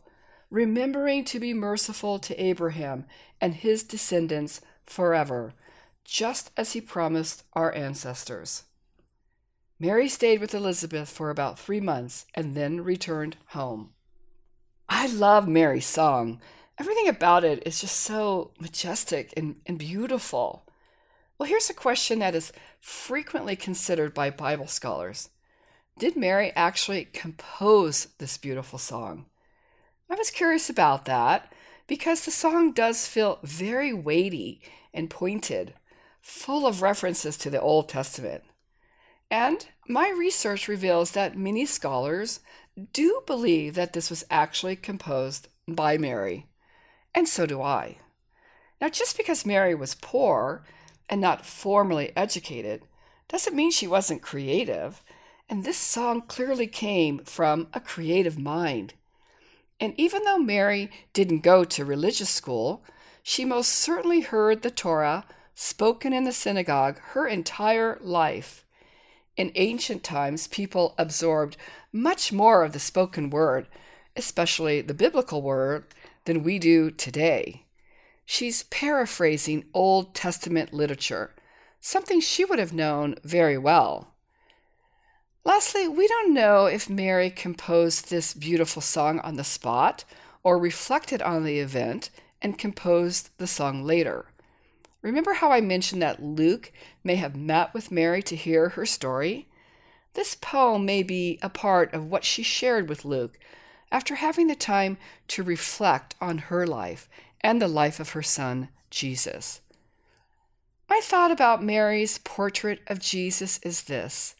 remembering 0.51 1.23
to 1.23 1.39
be 1.39 1.53
merciful 1.53 2.19
to 2.19 2.39
Abraham 2.39 3.05
and 3.39 3.55
his 3.55 3.83
descendants 3.83 4.61
forever, 4.85 5.53
just 6.03 6.51
as 6.57 6.73
he 6.73 6.81
promised 6.81 7.43
our 7.53 7.73
ancestors. 7.73 8.65
Mary 9.79 10.07
stayed 10.07 10.39
with 10.39 10.53
Elizabeth 10.53 11.09
for 11.09 11.31
about 11.31 11.57
three 11.57 11.79
months 11.79 12.27
and 12.35 12.53
then 12.53 12.83
returned 12.83 13.37
home. 13.47 13.91
I 14.87 15.07
love 15.07 15.47
Mary's 15.47 15.87
song. 15.87 16.41
Everything 16.77 17.07
about 17.07 17.43
it 17.43 17.63
is 17.65 17.81
just 17.81 17.95
so 17.95 18.51
majestic 18.59 19.33
and, 19.37 19.55
and 19.65 19.79
beautiful. 19.79 20.67
Well, 21.37 21.47
here's 21.47 21.69
a 21.69 21.73
question 21.73 22.19
that 22.19 22.35
is 22.35 22.51
frequently 22.79 23.55
considered 23.55 24.13
by 24.13 24.29
Bible 24.29 24.67
scholars 24.67 25.29
Did 25.97 26.15
Mary 26.17 26.51
actually 26.55 27.05
compose 27.05 28.07
this 28.17 28.37
beautiful 28.37 28.77
song? 28.77 29.25
I 30.11 30.15
was 30.15 30.29
curious 30.29 30.69
about 30.69 31.05
that 31.05 31.53
because 31.87 32.25
the 32.25 32.31
song 32.31 32.73
does 32.73 33.07
feel 33.07 33.39
very 33.43 33.93
weighty 33.93 34.61
and 34.93 35.09
pointed, 35.09 35.73
full 36.19 36.67
of 36.67 36.81
references 36.81 37.37
to 37.37 37.49
the 37.49 37.61
Old 37.61 37.87
Testament. 37.87 38.43
And 39.29 39.65
my 39.87 40.09
research 40.09 40.67
reveals 40.67 41.11
that 41.11 41.37
many 41.37 41.65
scholars 41.65 42.41
do 42.91 43.23
believe 43.25 43.75
that 43.75 43.93
this 43.93 44.09
was 44.09 44.25
actually 44.29 44.75
composed 44.75 45.47
by 45.65 45.97
Mary, 45.97 46.45
and 47.15 47.25
so 47.25 47.45
do 47.45 47.61
I. 47.61 47.99
Now, 48.81 48.89
just 48.89 49.15
because 49.15 49.45
Mary 49.45 49.73
was 49.73 49.95
poor 49.95 50.65
and 51.07 51.21
not 51.21 51.45
formally 51.45 52.11
educated 52.17 52.83
doesn't 53.29 53.55
mean 53.55 53.71
she 53.71 53.87
wasn't 53.87 54.21
creative, 54.21 55.01
and 55.47 55.63
this 55.63 55.77
song 55.77 56.23
clearly 56.23 56.67
came 56.67 57.19
from 57.19 57.67
a 57.73 57.79
creative 57.79 58.37
mind. 58.37 58.93
And 59.81 59.95
even 59.97 60.23
though 60.23 60.37
Mary 60.37 60.91
didn't 61.11 61.39
go 61.39 61.63
to 61.63 61.83
religious 61.83 62.29
school, 62.29 62.83
she 63.23 63.43
most 63.43 63.69
certainly 63.69 64.21
heard 64.21 64.61
the 64.61 64.69
Torah 64.69 65.25
spoken 65.55 66.13
in 66.13 66.23
the 66.23 66.31
synagogue 66.31 66.99
her 66.99 67.27
entire 67.27 67.97
life. 67.99 68.63
In 69.35 69.51
ancient 69.55 70.03
times, 70.03 70.47
people 70.47 70.93
absorbed 70.99 71.57
much 71.91 72.31
more 72.31 72.63
of 72.63 72.73
the 72.73 72.79
spoken 72.79 73.31
word, 73.31 73.67
especially 74.15 74.81
the 74.81 74.93
biblical 74.93 75.41
word, 75.41 75.85
than 76.25 76.43
we 76.43 76.59
do 76.59 76.91
today. 76.91 77.65
She's 78.23 78.63
paraphrasing 78.63 79.65
Old 79.73 80.13
Testament 80.13 80.73
literature, 80.73 81.33
something 81.79 82.21
she 82.21 82.45
would 82.45 82.59
have 82.59 82.71
known 82.71 83.15
very 83.23 83.57
well. 83.57 84.10
Lastly, 85.43 85.87
we 85.87 86.07
don't 86.07 86.35
know 86.35 86.67
if 86.67 86.87
Mary 86.87 87.31
composed 87.31 88.09
this 88.09 88.33
beautiful 88.33 88.81
song 88.81 89.19
on 89.21 89.37
the 89.37 89.43
spot 89.43 90.05
or 90.43 90.59
reflected 90.59 91.21
on 91.21 91.43
the 91.43 91.59
event 91.59 92.11
and 92.43 92.59
composed 92.59 93.29
the 93.37 93.47
song 93.47 93.83
later. 93.83 94.25
Remember 95.01 95.33
how 95.33 95.51
I 95.51 95.59
mentioned 95.59 96.01
that 96.03 96.21
Luke 96.21 96.71
may 97.03 97.15
have 97.15 97.35
met 97.35 97.73
with 97.73 97.91
Mary 97.91 98.21
to 98.23 98.35
hear 98.35 98.69
her 98.69 98.85
story? 98.85 99.47
This 100.13 100.35
poem 100.35 100.85
may 100.85 101.01
be 101.01 101.39
a 101.41 101.49
part 101.49 101.91
of 101.93 102.05
what 102.05 102.23
she 102.23 102.43
shared 102.43 102.87
with 102.87 103.03
Luke 103.03 103.39
after 103.91 104.15
having 104.15 104.45
the 104.45 104.55
time 104.55 104.97
to 105.29 105.41
reflect 105.41 106.13
on 106.21 106.37
her 106.37 106.67
life 106.67 107.09
and 107.41 107.59
the 107.59 107.67
life 107.67 107.99
of 107.99 108.11
her 108.11 108.21
son, 108.21 108.69
Jesus. 108.91 109.61
My 110.87 110.99
thought 111.01 111.31
about 111.31 111.63
Mary's 111.63 112.19
portrait 112.19 112.81
of 112.85 112.99
Jesus 112.99 113.59
is 113.63 113.83
this 113.83 114.35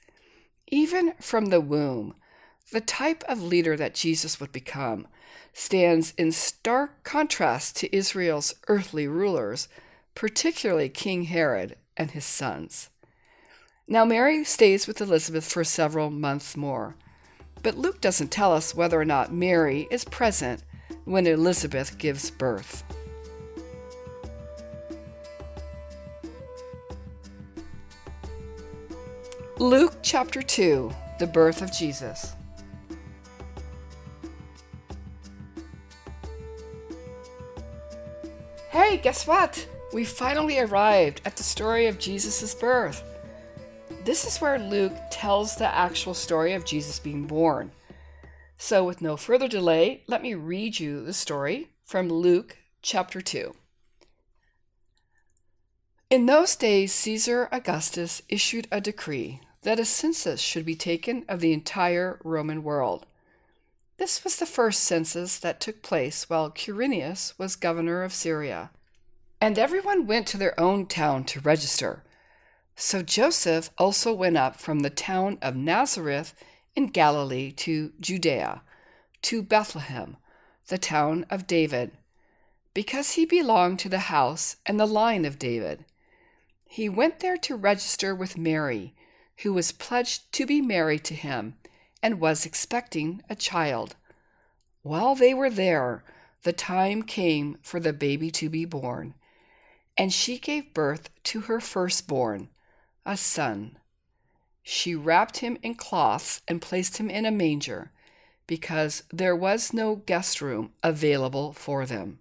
even 0.72 1.14
from 1.20 1.48
the 1.48 1.62
womb, 1.62 2.16
the 2.72 2.82
type 2.82 3.24
of 3.28 3.44
leader 3.44 3.76
that 3.76 3.94
Jesus 3.94 4.40
would 4.40 4.52
become 4.52 5.08
stands 5.54 6.14
in 6.18 6.32
stark 6.32 7.04
contrast 7.04 7.76
to 7.76 7.96
Israel's 7.96 8.56
earthly 8.70 9.08
rulers, 9.08 9.68
particularly 10.16 10.88
King 10.88 11.24
Herod 11.24 11.76
and 11.98 12.12
his 12.12 12.26
sons. 12.26 12.90
Now, 13.88 14.06
Mary 14.06 14.46
stays 14.46 14.88
with 14.88 15.02
Elizabeth 15.02 15.52
for 15.52 15.66
several 15.66 16.10
months 16.10 16.56
more, 16.56 16.96
but 17.62 17.78
Luke 17.78 18.00
doesn't 18.00 18.32
tell 18.32 18.54
us 18.54 18.74
whether 18.74 19.00
or 19.00 19.06
not 19.06 19.34
Mary 19.34 19.88
is 19.92 20.06
present 20.06 20.64
when 21.04 21.28
Elizabeth 21.28 21.98
gives 21.98 22.32
birth. 22.32 22.84
Luke 29.62 29.98
chapter 30.02 30.42
2 30.42 30.92
The 31.20 31.28
birth 31.28 31.62
of 31.62 31.72
Jesus. 31.72 32.34
Hey, 38.72 38.98
guess 38.98 39.28
what? 39.28 39.68
We 39.94 40.04
finally 40.04 40.58
arrived 40.58 41.22
at 41.26 41.36
the 41.36 41.44
story 41.44 41.86
of 41.86 42.00
Jesus' 42.00 42.56
birth. 42.56 43.04
This 44.04 44.26
is 44.26 44.42
where 44.42 44.58
Luke 44.58 44.98
tells 45.12 45.56
the 45.56 45.68
actual 45.68 46.16
story 46.16 46.54
of 46.54 46.66
Jesus 46.66 46.98
being 46.98 47.28
born. 47.28 47.72
So, 48.58 48.84
with 48.84 49.00
no 49.00 49.16
further 49.16 49.48
delay, 49.48 50.02
let 50.08 50.24
me 50.24 50.34
read 50.34 50.80
you 50.80 51.06
the 51.06 51.14
story 51.14 51.70
from 51.86 52.10
Luke 52.10 52.58
chapter 52.82 53.22
2. 53.22 53.54
In 56.10 56.26
those 56.26 56.56
days, 56.56 56.92
Caesar 56.94 57.48
Augustus 57.52 58.24
issued 58.28 58.68
a 58.72 58.82
decree 58.82 59.40
that 59.64 59.80
a 59.80 59.86
census 59.86 60.42
should 60.42 60.66
be 60.66 60.76
taken 60.76 61.24
of 61.28 61.40
the 61.40 61.54
entire 61.54 62.20
Roman 62.24 62.64
world. 62.64 63.06
This 63.98 64.24
was 64.24 64.38
the 64.38 64.48
first 64.48 64.84
census 64.84 65.38
that 65.38 65.60
took 65.60 65.84
place 65.84 66.28
while 66.28 66.50
Quirinius 66.50 67.38
was 67.38 67.56
governor 67.56 68.02
of 68.02 68.14
Syria. 68.14 68.72
And 69.40 69.60
everyone 69.60 70.08
went 70.08 70.26
to 70.28 70.38
their 70.38 70.60
own 70.60 70.88
town 70.88 71.24
to 71.26 71.40
register. 71.40 72.04
So 72.76 73.04
Joseph 73.04 73.70
also 73.78 74.12
went 74.14 74.38
up 74.38 74.56
from 74.56 74.80
the 74.80 74.90
town 74.90 75.38
of 75.42 75.56
Nazareth 75.56 76.34
in 76.76 76.88
Galilee 76.88 77.52
to 77.52 77.92
Judea, 78.00 78.64
to 79.22 79.44
Bethlehem, 79.44 80.18
the 80.68 80.80
town 80.80 81.26
of 81.30 81.46
David, 81.46 81.92
because 82.74 83.12
he 83.12 83.26
belonged 83.26 83.78
to 83.80 83.90
the 83.90 84.00
house 84.00 84.56
and 84.66 84.80
the 84.80 84.88
line 84.88 85.26
of 85.26 85.38
David. 85.38 85.86
He 86.66 86.90
went 86.90 87.20
there 87.20 87.38
to 87.38 87.56
register 87.56 88.16
with 88.16 88.38
Mary 88.38 88.96
who 89.44 89.54
was 89.54 89.72
pledged 89.72 90.32
to 90.34 90.46
be 90.46 90.62
married 90.62 91.04
to 91.04 91.16
him 91.16 91.56
and 92.02 92.20
was 92.20 92.46
expecting 92.46 93.22
a 93.30 93.36
child. 93.36 93.96
While 94.82 95.16
they 95.16 95.34
were 95.34 95.50
there, 95.50 96.04
the 96.44 96.54
time 96.54 97.04
came 97.04 97.58
for 97.62 97.80
the 97.80 97.94
baby 97.94 98.32
to 98.32 98.50
be 98.50 98.66
born, 98.66 99.14
and 99.98 100.12
she 100.12 100.40
gave 100.40 100.74
birth 100.74 101.10
to 101.26 101.42
her 101.42 101.60
firstborn, 101.60 102.50
a 103.06 103.16
son. 103.16 103.78
She 104.64 104.96
wrapped 104.96 105.38
him 105.38 105.58
in 105.62 105.76
cloths 105.76 106.42
and 106.48 106.62
placed 106.62 106.98
him 106.98 107.10
in 107.10 107.26
a 107.26 107.32
manger, 107.32 107.92
because 108.48 109.04
there 109.12 109.36
was 109.36 109.74
no 109.74 109.96
guest 109.96 110.42
room 110.42 110.72
available 110.84 111.54
for 111.54 111.86
them. 111.86 112.20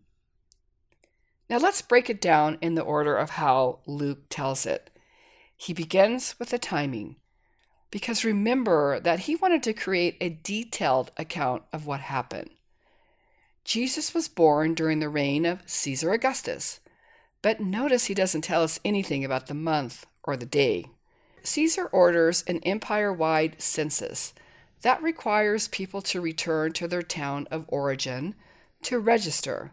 Now 1.49 1.59
let's 1.59 1.83
break 1.83 2.09
it 2.09 2.21
down 2.21 2.59
in 2.61 2.75
the 2.75 2.83
order 2.83 3.17
of 3.17 3.31
how 3.31 3.81
Luke 3.87 4.29
tells 4.29 4.67
it. 4.67 4.91
He 5.62 5.75
begins 5.75 6.37
with 6.38 6.49
the 6.49 6.59
timing, 6.59 7.17
because 7.90 8.25
remember 8.25 8.99
that 8.99 9.21
he 9.21 9.37
wanted 9.37 9.62
to 9.64 9.75
create 9.75 10.17
a 10.19 10.31
detailed 10.43 11.12
account 11.19 11.64
of 11.71 11.85
what 11.85 12.00
happened. 12.00 12.49
Jesus 13.62 14.14
was 14.14 14.26
born 14.26 14.73
during 14.73 15.00
the 15.00 15.11
reign 15.11 15.45
of 15.45 15.61
Caesar 15.67 16.12
Augustus, 16.12 16.81
but 17.43 17.61
notice 17.61 18.07
he 18.07 18.14
doesn't 18.14 18.40
tell 18.40 18.62
us 18.62 18.81
anything 18.87 19.23
about 19.23 19.49
the 19.49 19.55
month 19.55 20.07
or 20.23 20.35
the 20.35 20.47
day. 20.47 20.87
Caesar 21.43 21.85
orders 21.88 22.43
an 22.47 22.61
empire 22.61 23.12
wide 23.12 23.61
census 23.61 24.33
that 24.81 25.02
requires 25.02 25.69
people 25.69 26.00
to 26.00 26.23
return 26.23 26.73
to 26.73 26.88
their 26.88 27.02
town 27.02 27.47
of 27.50 27.67
origin 27.69 28.35
to 28.85 28.99
register. 28.99 29.73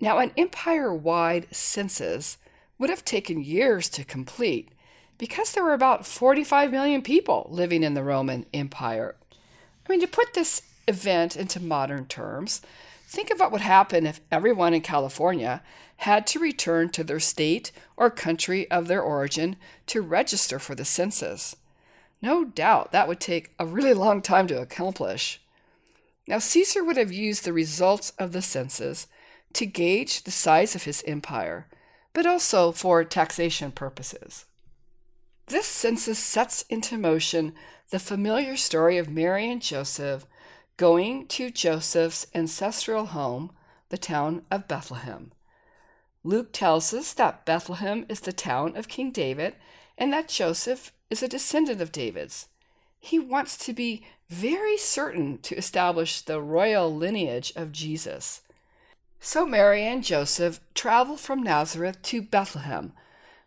Now, 0.00 0.18
an 0.18 0.32
empire 0.36 0.92
wide 0.92 1.46
census 1.52 2.38
would 2.76 2.90
have 2.90 3.04
taken 3.04 3.44
years 3.44 3.88
to 3.90 4.02
complete 4.02 4.72
because 5.18 5.52
there 5.52 5.64
were 5.64 5.74
about 5.74 6.06
45 6.06 6.70
million 6.70 7.02
people 7.02 7.48
living 7.50 7.82
in 7.82 7.94
the 7.94 8.02
Roman 8.02 8.46
Empire. 8.52 9.14
I 9.86 9.92
mean, 9.92 10.00
to 10.00 10.06
put 10.06 10.34
this 10.34 10.62
event 10.88 11.36
into 11.36 11.60
modern 11.60 12.06
terms, 12.06 12.60
think 13.06 13.30
of 13.30 13.40
what 13.40 13.52
would 13.52 13.60
happen 13.60 14.06
if 14.06 14.20
everyone 14.30 14.74
in 14.74 14.80
California 14.82 15.62
had 15.98 16.26
to 16.26 16.38
return 16.38 16.90
to 16.90 17.04
their 17.04 17.20
state 17.20 17.72
or 17.96 18.10
country 18.10 18.70
of 18.70 18.88
their 18.88 19.00
origin 19.00 19.56
to 19.86 20.02
register 20.02 20.58
for 20.58 20.74
the 20.74 20.84
census. 20.84 21.56
No 22.20 22.44
doubt 22.44 22.92
that 22.92 23.08
would 23.08 23.20
take 23.20 23.52
a 23.58 23.66
really 23.66 23.94
long 23.94 24.20
time 24.20 24.46
to 24.48 24.60
accomplish. 24.60 25.40
Now, 26.26 26.38
Caesar 26.38 26.82
would 26.82 26.96
have 26.96 27.12
used 27.12 27.44
the 27.44 27.52
results 27.52 28.10
of 28.18 28.32
the 28.32 28.42
census 28.42 29.06
to 29.52 29.64
gauge 29.64 30.24
the 30.24 30.30
size 30.30 30.74
of 30.74 30.84
his 30.84 31.04
empire, 31.06 31.66
but 32.12 32.26
also 32.26 32.72
for 32.72 33.04
taxation 33.04 33.70
purposes. 33.70 34.44
This 35.46 35.66
census 35.66 36.18
sets 36.18 36.62
into 36.68 36.98
motion 36.98 37.54
the 37.90 38.00
familiar 38.00 38.56
story 38.56 38.98
of 38.98 39.08
Mary 39.08 39.48
and 39.48 39.62
Joseph 39.62 40.26
going 40.76 41.26
to 41.28 41.50
Joseph's 41.50 42.26
ancestral 42.34 43.06
home, 43.06 43.52
the 43.88 43.96
town 43.96 44.42
of 44.50 44.66
Bethlehem. 44.66 45.30
Luke 46.24 46.52
tells 46.52 46.92
us 46.92 47.12
that 47.12 47.46
Bethlehem 47.46 48.04
is 48.08 48.20
the 48.20 48.32
town 48.32 48.76
of 48.76 48.88
King 48.88 49.12
David 49.12 49.54
and 49.96 50.12
that 50.12 50.28
Joseph 50.28 50.92
is 51.10 51.22
a 51.22 51.28
descendant 51.28 51.80
of 51.80 51.92
David's. 51.92 52.48
He 52.98 53.20
wants 53.20 53.56
to 53.58 53.72
be 53.72 54.04
very 54.28 54.76
certain 54.76 55.38
to 55.42 55.56
establish 55.56 56.22
the 56.22 56.42
royal 56.42 56.92
lineage 56.92 57.52
of 57.54 57.70
Jesus. 57.70 58.42
So 59.20 59.46
Mary 59.46 59.84
and 59.84 60.02
Joseph 60.02 60.60
travel 60.74 61.16
from 61.16 61.44
Nazareth 61.44 62.02
to 62.02 62.20
Bethlehem, 62.20 62.92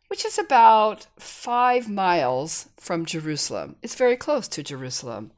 which 0.09 0.25
is 0.25 0.37
about 0.37 1.07
five 1.17 1.87
miles 1.87 2.69
from 2.77 3.05
Jerusalem. 3.05 3.77
It's 3.81 3.95
very 3.95 4.17
close 4.17 4.47
to 4.49 4.63
Jerusalem. 4.63 5.31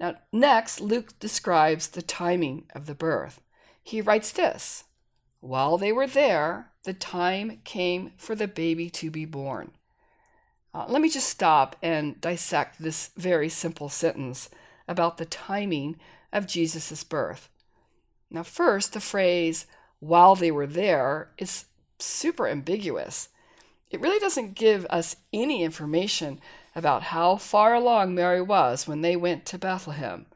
Now, 0.00 0.16
next, 0.32 0.80
Luke 0.80 1.18
describes 1.20 1.88
the 1.88 2.02
timing 2.02 2.64
of 2.74 2.86
the 2.86 2.94
birth. 2.94 3.40
He 3.82 4.00
writes 4.00 4.32
this 4.32 4.84
While 5.40 5.78
they 5.78 5.92
were 5.92 6.06
there, 6.06 6.72
the 6.84 6.94
time 6.94 7.60
came 7.64 8.12
for 8.16 8.34
the 8.34 8.48
baby 8.48 8.88
to 8.90 9.10
be 9.10 9.26
born. 9.26 9.72
Uh, 10.74 10.86
let 10.88 11.00
me 11.00 11.08
just 11.08 11.28
stop 11.28 11.76
and 11.82 12.20
dissect 12.20 12.80
this 12.80 13.10
very 13.16 13.48
simple 13.48 13.88
sentence 13.88 14.50
about 14.88 15.18
the 15.18 15.24
timing 15.24 15.96
of 16.32 16.46
Jesus' 16.46 17.04
birth. 17.04 17.50
Now, 18.30 18.42
first, 18.42 18.92
the 18.92 19.00
phrase, 19.00 19.66
while 20.00 20.34
they 20.34 20.50
were 20.50 20.66
there, 20.66 21.30
is 21.38 21.66
super 21.98 22.48
ambiguous. 22.48 23.28
It 23.90 24.00
really 24.00 24.18
doesn't 24.18 24.54
give 24.54 24.84
us 24.90 25.16
any 25.32 25.62
information 25.62 26.40
about 26.74 27.04
how 27.04 27.36
far 27.36 27.74
along 27.74 28.14
Mary 28.14 28.42
was 28.42 28.88
when 28.88 29.00
they 29.00 29.16
went 29.16 29.46
to 29.46 29.58
Bethlehem. 29.58 30.26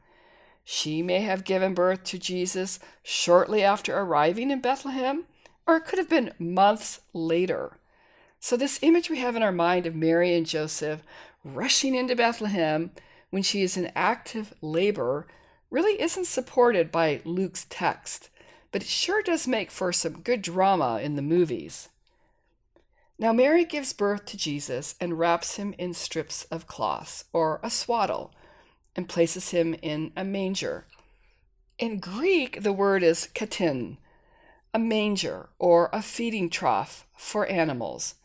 She 0.63 1.01
may 1.01 1.21
have 1.21 1.43
given 1.43 1.73
birth 1.73 2.03
to 2.05 2.19
Jesus 2.19 2.79
shortly 3.03 3.63
after 3.63 3.97
arriving 3.97 4.51
in 4.51 4.61
Bethlehem, 4.61 5.25
or 5.67 5.77
it 5.77 5.85
could 5.85 5.99
have 5.99 6.09
been 6.09 6.33
months 6.39 7.01
later. 7.13 7.77
So, 8.39 8.57
this 8.57 8.79
image 8.81 9.09
we 9.09 9.19
have 9.19 9.35
in 9.35 9.43
our 9.43 9.51
mind 9.51 9.85
of 9.85 9.95
Mary 9.95 10.33
and 10.33 10.45
Joseph 10.45 11.03
rushing 11.43 11.93
into 11.93 12.15
Bethlehem 12.15 12.91
when 13.29 13.43
she 13.43 13.61
is 13.61 13.77
in 13.77 13.91
active 13.95 14.53
labor 14.61 15.27
really 15.69 16.01
isn't 16.01 16.25
supported 16.25 16.91
by 16.91 17.21
Luke's 17.23 17.65
text, 17.69 18.29
but 18.71 18.81
it 18.81 18.87
sure 18.87 19.21
does 19.21 19.47
make 19.47 19.71
for 19.71 19.91
some 19.91 20.21
good 20.21 20.41
drama 20.41 20.99
in 21.01 21.15
the 21.15 21.21
movies. 21.21 21.89
Now, 23.21 23.33
Mary 23.33 23.65
gives 23.65 23.93
birth 23.93 24.25
to 24.25 24.35
Jesus 24.35 24.95
and 24.99 25.19
wraps 25.19 25.57
him 25.57 25.75
in 25.77 25.93
strips 25.93 26.45
of 26.45 26.65
cloth, 26.65 27.25
or 27.31 27.59
a 27.61 27.69
swaddle, 27.69 28.33
and 28.95 29.07
places 29.07 29.51
him 29.51 29.75
in 29.83 30.11
a 30.17 30.23
manger. 30.23 30.87
In 31.77 31.99
Greek, 31.99 32.63
the 32.63 32.73
word 32.73 33.03
is 33.03 33.27
katin, 33.27 33.99
a 34.73 34.79
manger 34.79 35.49
or 35.59 35.91
a 35.93 36.01
feeding 36.01 36.49
trough 36.49 37.05
for 37.15 37.45
animals. 37.45 38.15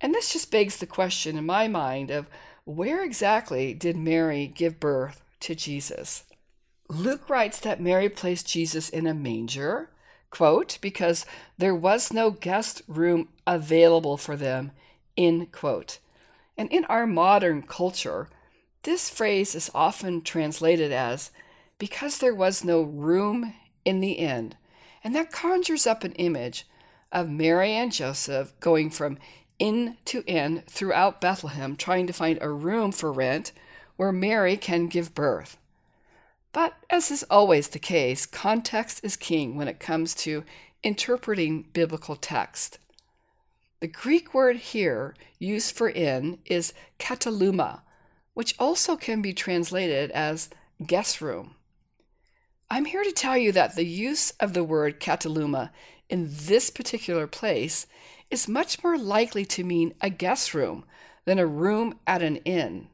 And 0.00 0.14
this 0.14 0.32
just 0.32 0.52
begs 0.52 0.76
the 0.76 0.86
question 0.86 1.36
in 1.36 1.44
my 1.44 1.66
mind 1.66 2.12
of 2.12 2.28
where 2.62 3.02
exactly 3.02 3.74
did 3.74 3.96
Mary 3.96 4.46
give 4.46 4.78
birth 4.78 5.24
to 5.40 5.56
Jesus? 5.56 6.22
Luke 6.88 7.28
writes 7.28 7.58
that 7.58 7.80
Mary 7.80 8.08
placed 8.08 8.46
Jesus 8.46 8.90
in 8.90 9.08
a 9.08 9.14
manger, 9.14 9.90
quote, 10.30 10.78
because 10.80 11.26
there 11.58 11.74
was 11.74 12.12
no 12.12 12.30
guest 12.30 12.82
room 12.86 13.28
available 13.46 14.16
for 14.16 14.36
them, 14.36 14.72
in 15.16 15.46
quote. 15.46 15.98
And 16.56 16.70
in 16.70 16.84
our 16.86 17.06
modern 17.06 17.62
culture, 17.62 18.28
this 18.82 19.10
phrase 19.10 19.54
is 19.54 19.70
often 19.74 20.22
translated 20.22 20.92
as 20.92 21.30
because 21.78 22.18
there 22.18 22.34
was 22.34 22.64
no 22.64 22.82
room 22.82 23.54
in 23.84 24.00
the 24.00 24.12
inn. 24.12 24.54
And 25.02 25.14
that 25.14 25.32
conjures 25.32 25.86
up 25.86 26.04
an 26.04 26.12
image 26.12 26.66
of 27.10 27.28
Mary 27.28 27.72
and 27.72 27.92
Joseph 27.92 28.52
going 28.60 28.90
from 28.90 29.18
inn 29.58 29.96
to 30.06 30.22
inn 30.26 30.62
throughout 30.68 31.20
Bethlehem 31.20 31.76
trying 31.76 32.06
to 32.06 32.12
find 32.12 32.38
a 32.40 32.50
room 32.50 32.92
for 32.92 33.12
rent 33.12 33.52
where 33.96 34.12
Mary 34.12 34.56
can 34.56 34.86
give 34.86 35.14
birth. 35.14 35.56
But 36.52 36.74
as 36.88 37.10
is 37.10 37.24
always 37.30 37.68
the 37.68 37.78
case, 37.78 38.26
context 38.26 39.00
is 39.04 39.16
king 39.16 39.56
when 39.56 39.68
it 39.68 39.78
comes 39.80 40.14
to 40.16 40.44
interpreting 40.82 41.68
biblical 41.72 42.16
text. 42.16 42.78
The 43.80 43.88
Greek 43.88 44.34
word 44.34 44.56
here 44.56 45.14
used 45.38 45.74
for 45.74 45.88
inn 45.88 46.38
is 46.44 46.74
kataluma, 46.98 47.82
which 48.34 48.54
also 48.58 48.96
can 48.96 49.22
be 49.22 49.32
translated 49.32 50.10
as 50.10 50.50
guest 50.84 51.20
room. 51.20 51.54
I'm 52.70 52.84
here 52.84 53.02
to 53.02 53.12
tell 53.12 53.36
you 53.36 53.52
that 53.52 53.74
the 53.74 53.86
use 53.86 54.32
of 54.40 54.52
the 54.52 54.64
word 54.64 55.00
kataluma 55.00 55.70
in 56.08 56.28
this 56.30 56.70
particular 56.70 57.26
place 57.26 57.86
is 58.30 58.48
much 58.48 58.82
more 58.82 58.98
likely 58.98 59.44
to 59.44 59.64
mean 59.64 59.94
a 60.00 60.10
guest 60.10 60.54
room 60.54 60.84
than 61.24 61.38
a 61.38 61.46
room 61.46 61.98
at 62.06 62.22
an 62.22 62.36
inn. 62.36 62.88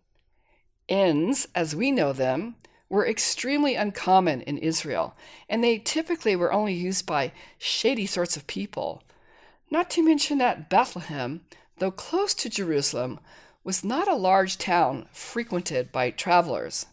Inns, 0.88 1.48
as 1.54 1.74
we 1.74 1.90
know 1.90 2.12
them, 2.12 2.56
were 2.88 3.06
extremely 3.06 3.74
uncommon 3.74 4.42
in 4.42 4.58
Israel, 4.58 5.14
and 5.48 5.62
they 5.62 5.78
typically 5.78 6.36
were 6.36 6.52
only 6.52 6.74
used 6.74 7.06
by 7.06 7.32
shady 7.58 8.06
sorts 8.06 8.36
of 8.36 8.46
people. 8.46 9.02
Not 9.70 9.90
to 9.90 10.02
mention 10.02 10.38
that 10.38 10.70
Bethlehem, 10.70 11.40
though 11.78 11.90
close 11.90 12.34
to 12.34 12.48
Jerusalem, 12.48 13.18
was 13.64 13.82
not 13.82 14.06
a 14.06 14.14
large 14.14 14.58
town 14.58 15.08
frequented 15.12 15.90
by 15.90 16.10
travelers. 16.10 16.86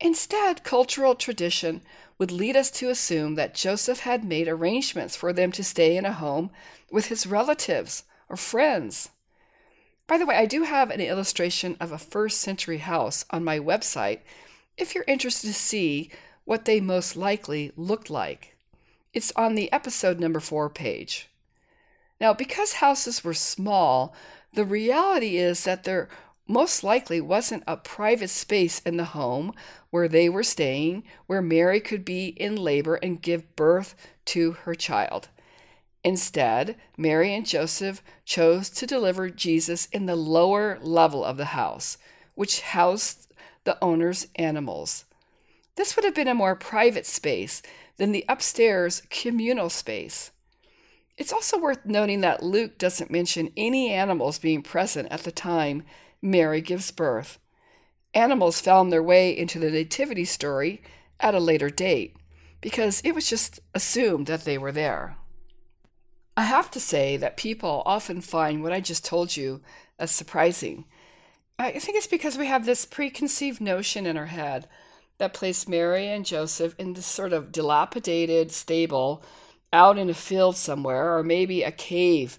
Instead, 0.00 0.64
cultural 0.64 1.14
tradition 1.14 1.82
would 2.18 2.30
lead 2.30 2.56
us 2.56 2.70
to 2.70 2.88
assume 2.88 3.34
that 3.34 3.54
Joseph 3.54 4.00
had 4.00 4.24
made 4.24 4.48
arrangements 4.48 5.14
for 5.14 5.32
them 5.32 5.52
to 5.52 5.62
stay 5.62 5.96
in 5.96 6.06
a 6.06 6.12
home 6.12 6.50
with 6.90 7.06
his 7.06 7.26
relatives 7.26 8.04
or 8.28 8.36
friends. 8.36 9.10
By 10.06 10.18
the 10.18 10.26
way, 10.26 10.36
I 10.36 10.46
do 10.46 10.62
have 10.62 10.90
an 10.90 11.00
illustration 11.00 11.76
of 11.80 11.92
a 11.92 11.98
first 11.98 12.40
century 12.40 12.78
house 12.78 13.24
on 13.30 13.44
my 13.44 13.58
website 13.58 14.20
if 14.76 14.94
you're 14.94 15.04
interested 15.06 15.46
to 15.46 15.54
see 15.54 16.10
what 16.44 16.64
they 16.64 16.80
most 16.80 17.16
likely 17.16 17.72
looked 17.76 18.10
like. 18.10 18.56
It's 19.12 19.32
on 19.36 19.54
the 19.54 19.72
episode 19.72 20.18
number 20.18 20.40
four 20.40 20.68
page. 20.68 21.28
Now, 22.20 22.32
because 22.32 22.74
houses 22.74 23.22
were 23.22 23.34
small, 23.34 24.14
the 24.52 24.64
reality 24.64 25.36
is 25.36 25.64
that 25.64 25.84
there 25.84 26.08
most 26.46 26.84
likely 26.84 27.20
wasn't 27.20 27.64
a 27.66 27.76
private 27.76 28.30
space 28.30 28.80
in 28.80 28.96
the 28.96 29.04
home 29.04 29.52
where 29.90 30.08
they 30.08 30.28
were 30.28 30.42
staying, 30.42 31.04
where 31.26 31.40
Mary 31.40 31.80
could 31.80 32.04
be 32.04 32.28
in 32.28 32.56
labor 32.56 32.96
and 32.96 33.22
give 33.22 33.56
birth 33.56 33.94
to 34.26 34.52
her 34.52 34.74
child. 34.74 35.28
Instead, 36.02 36.76
Mary 36.98 37.34
and 37.34 37.46
Joseph 37.46 38.02
chose 38.26 38.68
to 38.68 38.86
deliver 38.86 39.30
Jesus 39.30 39.86
in 39.86 40.04
the 40.04 40.16
lower 40.16 40.78
level 40.82 41.24
of 41.24 41.38
the 41.38 41.46
house, 41.46 41.96
which 42.34 42.60
housed 42.60 43.32
the 43.64 43.82
owner's 43.82 44.26
animals. 44.36 45.04
This 45.76 45.96
would 45.96 46.04
have 46.04 46.14
been 46.14 46.28
a 46.28 46.34
more 46.34 46.54
private 46.54 47.06
space 47.06 47.62
than 47.96 48.12
the 48.12 48.24
upstairs 48.28 49.02
communal 49.10 49.70
space. 49.70 50.30
It's 51.16 51.32
also 51.32 51.58
worth 51.58 51.84
noting 51.84 52.20
that 52.22 52.42
Luke 52.42 52.78
doesn't 52.78 53.10
mention 53.10 53.52
any 53.56 53.90
animals 53.90 54.38
being 54.38 54.62
present 54.62 55.08
at 55.10 55.22
the 55.22 55.32
time 55.32 55.84
Mary 56.20 56.60
gives 56.60 56.90
birth. 56.90 57.38
Animals 58.14 58.60
found 58.60 58.92
their 58.92 59.02
way 59.02 59.36
into 59.36 59.58
the 59.58 59.70
Nativity 59.70 60.24
story 60.24 60.82
at 61.20 61.34
a 61.34 61.40
later 61.40 61.70
date 61.70 62.16
because 62.60 63.00
it 63.02 63.12
was 63.12 63.28
just 63.28 63.60
assumed 63.74 64.26
that 64.26 64.44
they 64.44 64.58
were 64.58 64.72
there. 64.72 65.16
I 66.36 66.44
have 66.44 66.70
to 66.72 66.80
say 66.80 67.16
that 67.16 67.36
people 67.36 67.82
often 67.86 68.20
find 68.20 68.62
what 68.62 68.72
I 68.72 68.80
just 68.80 69.04
told 69.04 69.36
you 69.36 69.60
as 69.98 70.10
surprising. 70.10 70.84
I 71.58 71.78
think 71.78 71.96
it's 71.96 72.08
because 72.08 72.36
we 72.36 72.46
have 72.46 72.66
this 72.66 72.84
preconceived 72.84 73.60
notion 73.60 74.06
in 74.06 74.16
our 74.16 74.26
head 74.26 74.68
that 75.18 75.32
placed 75.32 75.68
Mary 75.68 76.08
and 76.08 76.26
Joseph 76.26 76.74
in 76.78 76.94
this 76.94 77.06
sort 77.06 77.32
of 77.32 77.52
dilapidated 77.52 78.50
stable 78.50 79.22
out 79.72 79.96
in 79.96 80.10
a 80.10 80.14
field 80.14 80.56
somewhere, 80.56 81.16
or 81.16 81.22
maybe 81.22 81.62
a 81.62 81.70
cave 81.70 82.38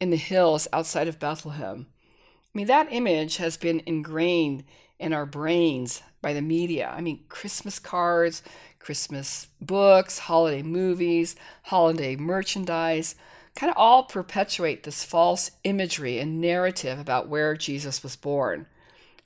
in 0.00 0.10
the 0.10 0.16
hills 0.16 0.66
outside 0.72 1.06
of 1.08 1.20
Bethlehem. 1.20 1.86
I 1.92 2.58
mean, 2.58 2.66
that 2.66 2.92
image 2.92 3.36
has 3.36 3.56
been 3.56 3.82
ingrained 3.86 4.64
in 4.98 5.12
our 5.12 5.26
brains 5.26 6.02
by 6.20 6.32
the 6.32 6.42
media. 6.42 6.92
I 6.92 7.00
mean, 7.00 7.24
Christmas 7.28 7.78
cards, 7.78 8.42
Christmas 8.78 9.48
books, 9.60 10.18
holiday 10.20 10.62
movies, 10.62 11.36
holiday 11.64 12.16
merchandise 12.16 13.14
kind 13.56 13.70
of 13.70 13.76
all 13.76 14.04
perpetuate 14.04 14.82
this 14.82 15.02
false 15.02 15.50
imagery 15.64 16.18
and 16.18 16.40
narrative 16.40 16.98
about 16.98 17.28
where 17.28 17.56
Jesus 17.56 18.02
was 18.02 18.14
born. 18.14 18.66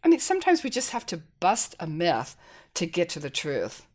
I 0.02 0.08
mean, 0.08 0.20
sometimes 0.20 0.62
we 0.62 0.70
just 0.70 0.90
have 0.90 1.04
to 1.06 1.22
bust 1.40 1.74
a 1.78 1.86
myth 1.86 2.36
to 2.74 2.86
get 2.86 3.08
to 3.10 3.20
the 3.20 3.28
truth. 3.28 3.86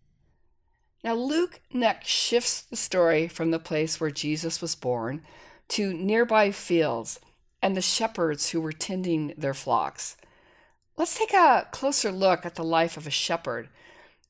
Now, 1.04 1.14
Luke 1.14 1.62
next 1.72 2.10
shifts 2.10 2.62
the 2.62 2.76
story 2.76 3.28
from 3.28 3.52
the 3.52 3.60
place 3.60 4.00
where 4.00 4.12
Jesus 4.12 4.62
was 4.62 4.76
born 4.76 5.24
to 5.70 5.94
nearby 5.94 6.52
fields 6.52 7.20
and 7.62 7.76
the 7.76 7.82
shepherds 7.82 8.50
who 8.50 8.62
were 8.62 8.74
tending 8.74 9.34
their 9.38 9.54
flocks. 9.54 10.18
Let's 10.98 11.18
take 11.18 11.34
a 11.34 11.68
closer 11.72 12.12
look 12.12 12.46
at 12.46 12.56
the 12.56 12.64
life 12.64 12.98
of 12.98 13.08
a 13.08 13.12
shepherd 13.12 13.70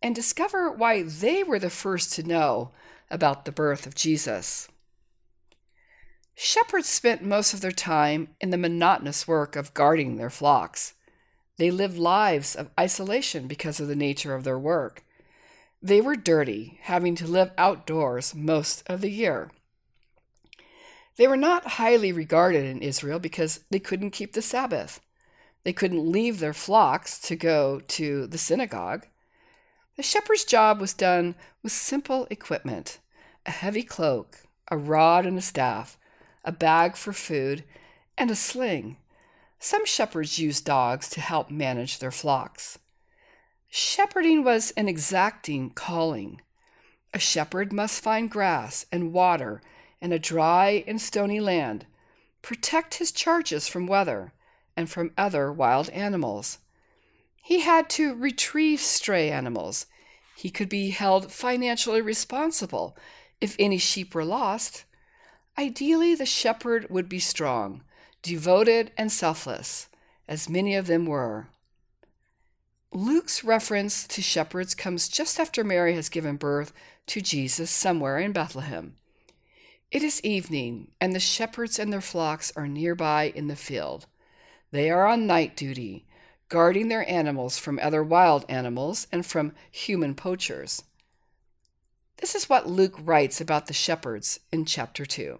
and 0.02 0.16
discover 0.16 0.72
why 0.72 1.04
they 1.04 1.44
were 1.44 1.60
the 1.60 1.70
first 1.70 2.14
to 2.14 2.24
know 2.24 2.72
about 3.10 3.46
the 3.46 3.52
birth 3.52 3.86
of 3.86 3.96
Jesus. 3.96 4.68
Shepherds 6.36 6.90
spent 6.90 7.24
most 7.24 7.54
of 7.54 7.62
their 7.62 7.72
time 7.72 8.36
in 8.42 8.50
the 8.50 8.58
monotonous 8.58 9.28
work 9.28 9.56
of 9.56 9.74
guarding 9.74 10.18
their 10.18 10.30
flocks. 10.30 10.94
They 11.58 11.72
lived 11.72 11.98
lives 11.98 12.56
of 12.56 12.70
isolation 12.78 13.48
because 13.48 13.80
of 13.80 13.88
the 13.88 13.96
nature 13.96 14.36
of 14.36 14.44
their 14.44 14.60
work. 14.60 15.04
They 15.82 16.02
were 16.02 16.16
dirty, 16.16 16.80
having 16.82 17.16
to 17.16 17.28
live 17.28 17.52
outdoors 17.58 18.36
most 18.36 18.84
of 18.88 19.00
the 19.00 19.10
year. 19.10 19.52
They 21.16 21.28
were 21.28 21.38
not 21.38 21.66
highly 21.80 22.12
regarded 22.12 22.66
in 22.66 22.82
Israel 22.82 23.20
because 23.20 23.64
they 23.70 23.80
couldn't 23.80 24.12
keep 24.12 24.34
the 24.34 24.42
Sabbath. 24.42 25.00
They 25.64 25.72
couldn't 25.72 26.12
leave 26.12 26.40
their 26.40 26.54
flocks 26.54 27.20
to 27.22 27.36
go 27.36 27.80
to 27.80 28.28
the 28.28 28.38
synagogue. 28.38 29.08
The 29.96 30.04
shepherd's 30.04 30.44
job 30.44 30.82
was 30.82 30.94
done 30.94 31.36
with 31.64 31.72
simple 31.72 32.28
equipment 32.30 33.00
a 33.46 33.52
heavy 33.52 33.84
cloak, 33.84 34.40
a 34.70 34.78
rod 34.78 35.26
and 35.26 35.38
a 35.38 35.42
staff, 35.42 35.98
a 36.46 36.52
bag 36.52 36.96
for 36.96 37.12
food, 37.12 37.66
and 38.18 38.32
a 38.32 38.36
sling. 38.36 38.96
Some 39.60 39.86
shepherds 39.86 40.40
used 40.40 40.64
dogs 40.64 41.10
to 41.10 41.20
help 41.20 41.52
manage 41.52 42.00
their 42.00 42.12
flocks. 42.12 42.80
Shepherding 43.68 44.44
was 44.44 44.72
an 44.78 44.88
exacting 44.88 45.72
calling. 45.72 46.40
A 47.14 47.20
shepherd 47.20 47.74
must 47.74 48.02
find 48.02 48.30
grass 48.30 48.86
and 48.92 49.12
water 49.12 49.62
in 50.02 50.14
a 50.14 50.20
dry 50.20 50.84
and 50.88 51.02
stony 51.02 51.40
land, 51.40 51.86
protect 52.42 52.96
his 52.96 53.12
charges 53.12 53.68
from 53.68 53.88
weather 53.88 54.34
and 54.78 54.90
from 54.90 55.12
other 55.18 55.52
wild 55.52 55.90
animals. 55.90 56.60
He 57.42 57.62
had 57.62 57.90
to 57.92 58.16
retrieve 58.16 58.80
stray 58.80 59.30
animals. 59.30 59.88
He 60.38 60.50
could 60.50 60.70
be 60.70 60.92
held 60.92 61.32
financially 61.32 62.02
responsible 62.02 62.98
if 63.42 63.56
any 63.60 63.78
sheep 63.78 64.16
were 64.16 64.26
lost. 64.26 64.85
Ideally, 65.58 66.16
the 66.16 66.26
shepherd 66.26 66.90
would 66.90 67.08
be 67.08 67.20
strong, 67.20 67.82
devoted, 68.22 68.92
and 68.98 69.10
selfless, 69.10 69.88
as 70.28 70.50
many 70.50 70.76
of 70.76 70.88
them 70.88 71.06
were. 71.06 71.48
Luke's 72.92 73.44
reference 73.44 74.06
to 74.08 74.22
shepherds 74.22 74.76
comes 74.76 75.08
just 75.08 75.40
after 75.40 75.64
Mary 75.64 75.94
has 75.96 76.10
given 76.10 76.36
birth 76.36 76.74
to 77.08 77.22
Jesus 77.22 77.70
somewhere 77.70 78.20
in 78.20 78.34
Bethlehem. 78.34 78.96
It 79.92 80.04
is 80.04 80.24
evening, 80.26 80.92
and 81.00 81.14
the 81.14 81.20
shepherds 81.22 81.80
and 81.80 81.92
their 81.92 82.02
flocks 82.02 82.52
are 82.58 82.68
nearby 82.68 83.32
in 83.34 83.48
the 83.48 83.56
field. 83.56 84.08
They 84.72 84.90
are 84.90 85.08
on 85.08 85.26
night 85.26 85.56
duty, 85.56 86.06
guarding 86.50 86.90
their 86.90 87.10
animals 87.10 87.58
from 87.58 87.80
other 87.80 88.04
wild 88.04 88.46
animals 88.50 89.08
and 89.10 89.26
from 89.26 89.54
human 89.72 90.16
poachers. 90.16 90.84
This 92.18 92.36
is 92.36 92.50
what 92.50 92.68
Luke 92.68 92.96
writes 93.00 93.40
about 93.40 93.68
the 93.68 93.74
shepherds 93.74 94.40
in 94.52 94.66
chapter 94.66 95.06
2. 95.06 95.40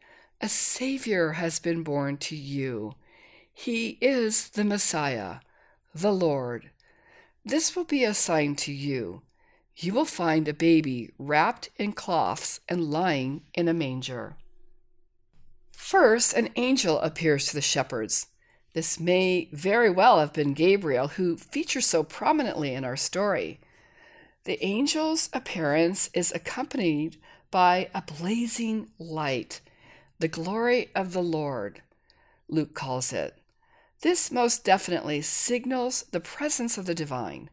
a 0.41 0.49
Savior 0.49 1.33
has 1.33 1.59
been 1.59 1.83
born 1.83 2.17
to 2.17 2.35
you. 2.35 2.93
He 3.53 3.97
is 4.01 4.49
the 4.49 4.63
Messiah, 4.63 5.37
the 5.93 6.11
Lord. 6.11 6.71
This 7.45 7.75
will 7.75 7.85
be 7.85 8.03
a 8.03 8.13
sign 8.13 8.55
to 8.57 8.73
you 8.73 9.21
you 9.83 9.93
will 9.93 10.05
find 10.05 10.47
a 10.47 10.53
baby 10.53 11.11
wrapped 11.17 11.69
in 11.77 11.93
cloths 11.93 12.59
and 12.69 12.91
lying 12.91 13.41
in 13.53 13.67
a 13.67 13.73
manger. 13.73 14.35
First, 15.71 16.33
an 16.33 16.49
angel 16.55 16.99
appears 16.99 17.47
to 17.47 17.55
the 17.55 17.61
shepherds. 17.61 18.27
This 18.73 18.99
may 18.99 19.49
very 19.51 19.89
well 19.89 20.19
have 20.19 20.33
been 20.33 20.53
Gabriel, 20.53 21.09
who 21.09 21.35
features 21.35 21.85
so 21.85 22.03
prominently 22.03 22.73
in 22.73 22.85
our 22.85 22.95
story. 22.95 23.59
The 24.43 24.61
angel's 24.63 25.29
appearance 25.33 26.09
is 26.13 26.31
accompanied 26.31 27.17
by 27.49 27.89
a 27.93 28.01
blazing 28.01 28.89
light, 28.97 29.61
the 30.21 30.27
glory 30.27 30.91
of 30.93 31.13
the 31.13 31.23
Lord, 31.23 31.81
Luke 32.47 32.75
calls 32.75 33.11
it. 33.11 33.39
This 34.01 34.31
most 34.31 34.63
definitely 34.63 35.21
signals 35.23 36.03
the 36.11 36.19
presence 36.19 36.77
of 36.77 36.85
the 36.85 36.93
divine. 36.93 37.49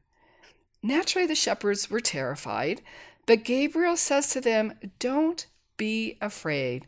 Naturally, 0.83 1.27
the 1.27 1.35
shepherds 1.35 1.91
were 1.91 2.01
terrified, 2.01 2.83
but 3.25 3.43
Gabriel 3.43 3.97
says 3.97 4.29
to 4.31 4.43
them, 4.43 4.75
Don't 4.99 5.47
be 5.79 6.19
afraid. 6.21 6.85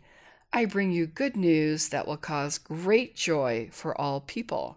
I 0.52 0.66
bring 0.66 0.90
you 0.92 1.06
good 1.06 1.34
news 1.34 1.88
that 1.88 2.06
will 2.06 2.18
cause 2.18 2.58
great 2.58 3.16
joy 3.16 3.70
for 3.72 3.98
all 3.98 4.20
people. 4.20 4.76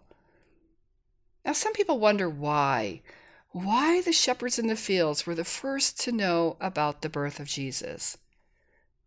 Now, 1.44 1.52
some 1.52 1.74
people 1.74 1.98
wonder 1.98 2.30
why. 2.30 3.02
Why 3.50 4.00
the 4.00 4.12
shepherds 4.12 4.58
in 4.58 4.68
the 4.68 4.76
fields 4.76 5.26
were 5.26 5.34
the 5.34 5.44
first 5.44 6.00
to 6.00 6.12
know 6.12 6.56
about 6.60 7.02
the 7.02 7.10
birth 7.10 7.40
of 7.40 7.46
Jesus. 7.46 8.16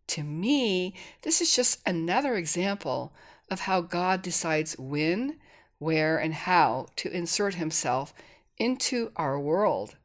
To 0.08 0.22
me, 0.22 0.94
this 1.22 1.40
is 1.40 1.54
just 1.54 1.80
another 1.86 2.34
example 2.34 3.12
of 3.50 3.60
how 3.60 3.80
God 3.80 4.22
decides 4.22 4.78
when, 4.78 5.38
where, 5.78 6.18
and 6.18 6.34
how 6.34 6.88
to 6.96 7.10
insert 7.10 7.54
himself 7.54 8.12
into 8.58 9.12
our 9.16 9.38
world. 9.38 9.96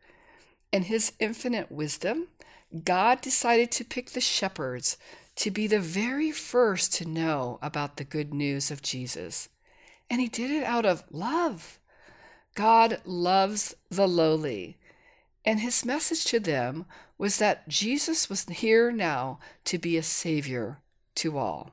In 0.72 0.84
his 0.84 1.13
infinite 1.20 1.72
wisdom, 1.72 2.28
God 2.84 3.22
decided 3.22 3.72
to 3.72 3.86
pick 3.86 4.12
the 4.12 4.22
shepherds 4.22 4.98
to 5.36 5.52
be 5.52 5.68
the 5.68 5.80
very 5.80 6.32
first 6.32 6.94
to 6.96 7.08
know 7.08 7.60
about 7.62 7.98
the 7.98 8.04
good 8.04 8.34
news 8.34 8.72
of 8.72 8.82
Jesus. 8.82 9.50
And 10.10 10.20
he 10.20 10.28
did 10.28 10.52
it 10.52 10.63
out 10.63 10.86
of 10.86 11.04
love. 11.12 11.80
God 12.56 13.02
loves 13.06 13.76
the 13.89 14.08
lowly. 14.08 14.78
And 15.46 15.60
his 15.60 15.86
message 15.86 16.24
to 16.26 16.39
them 16.39 16.86
was 17.24 17.38
that 17.38 17.70
Jesus 17.70 18.30
was 18.30 18.44
here 18.50 18.92
now 18.92 19.40
to 19.64 19.78
be 19.78 19.96
a 19.96 20.04
savior 20.04 20.80
to 21.16 21.38
all. 21.38 21.72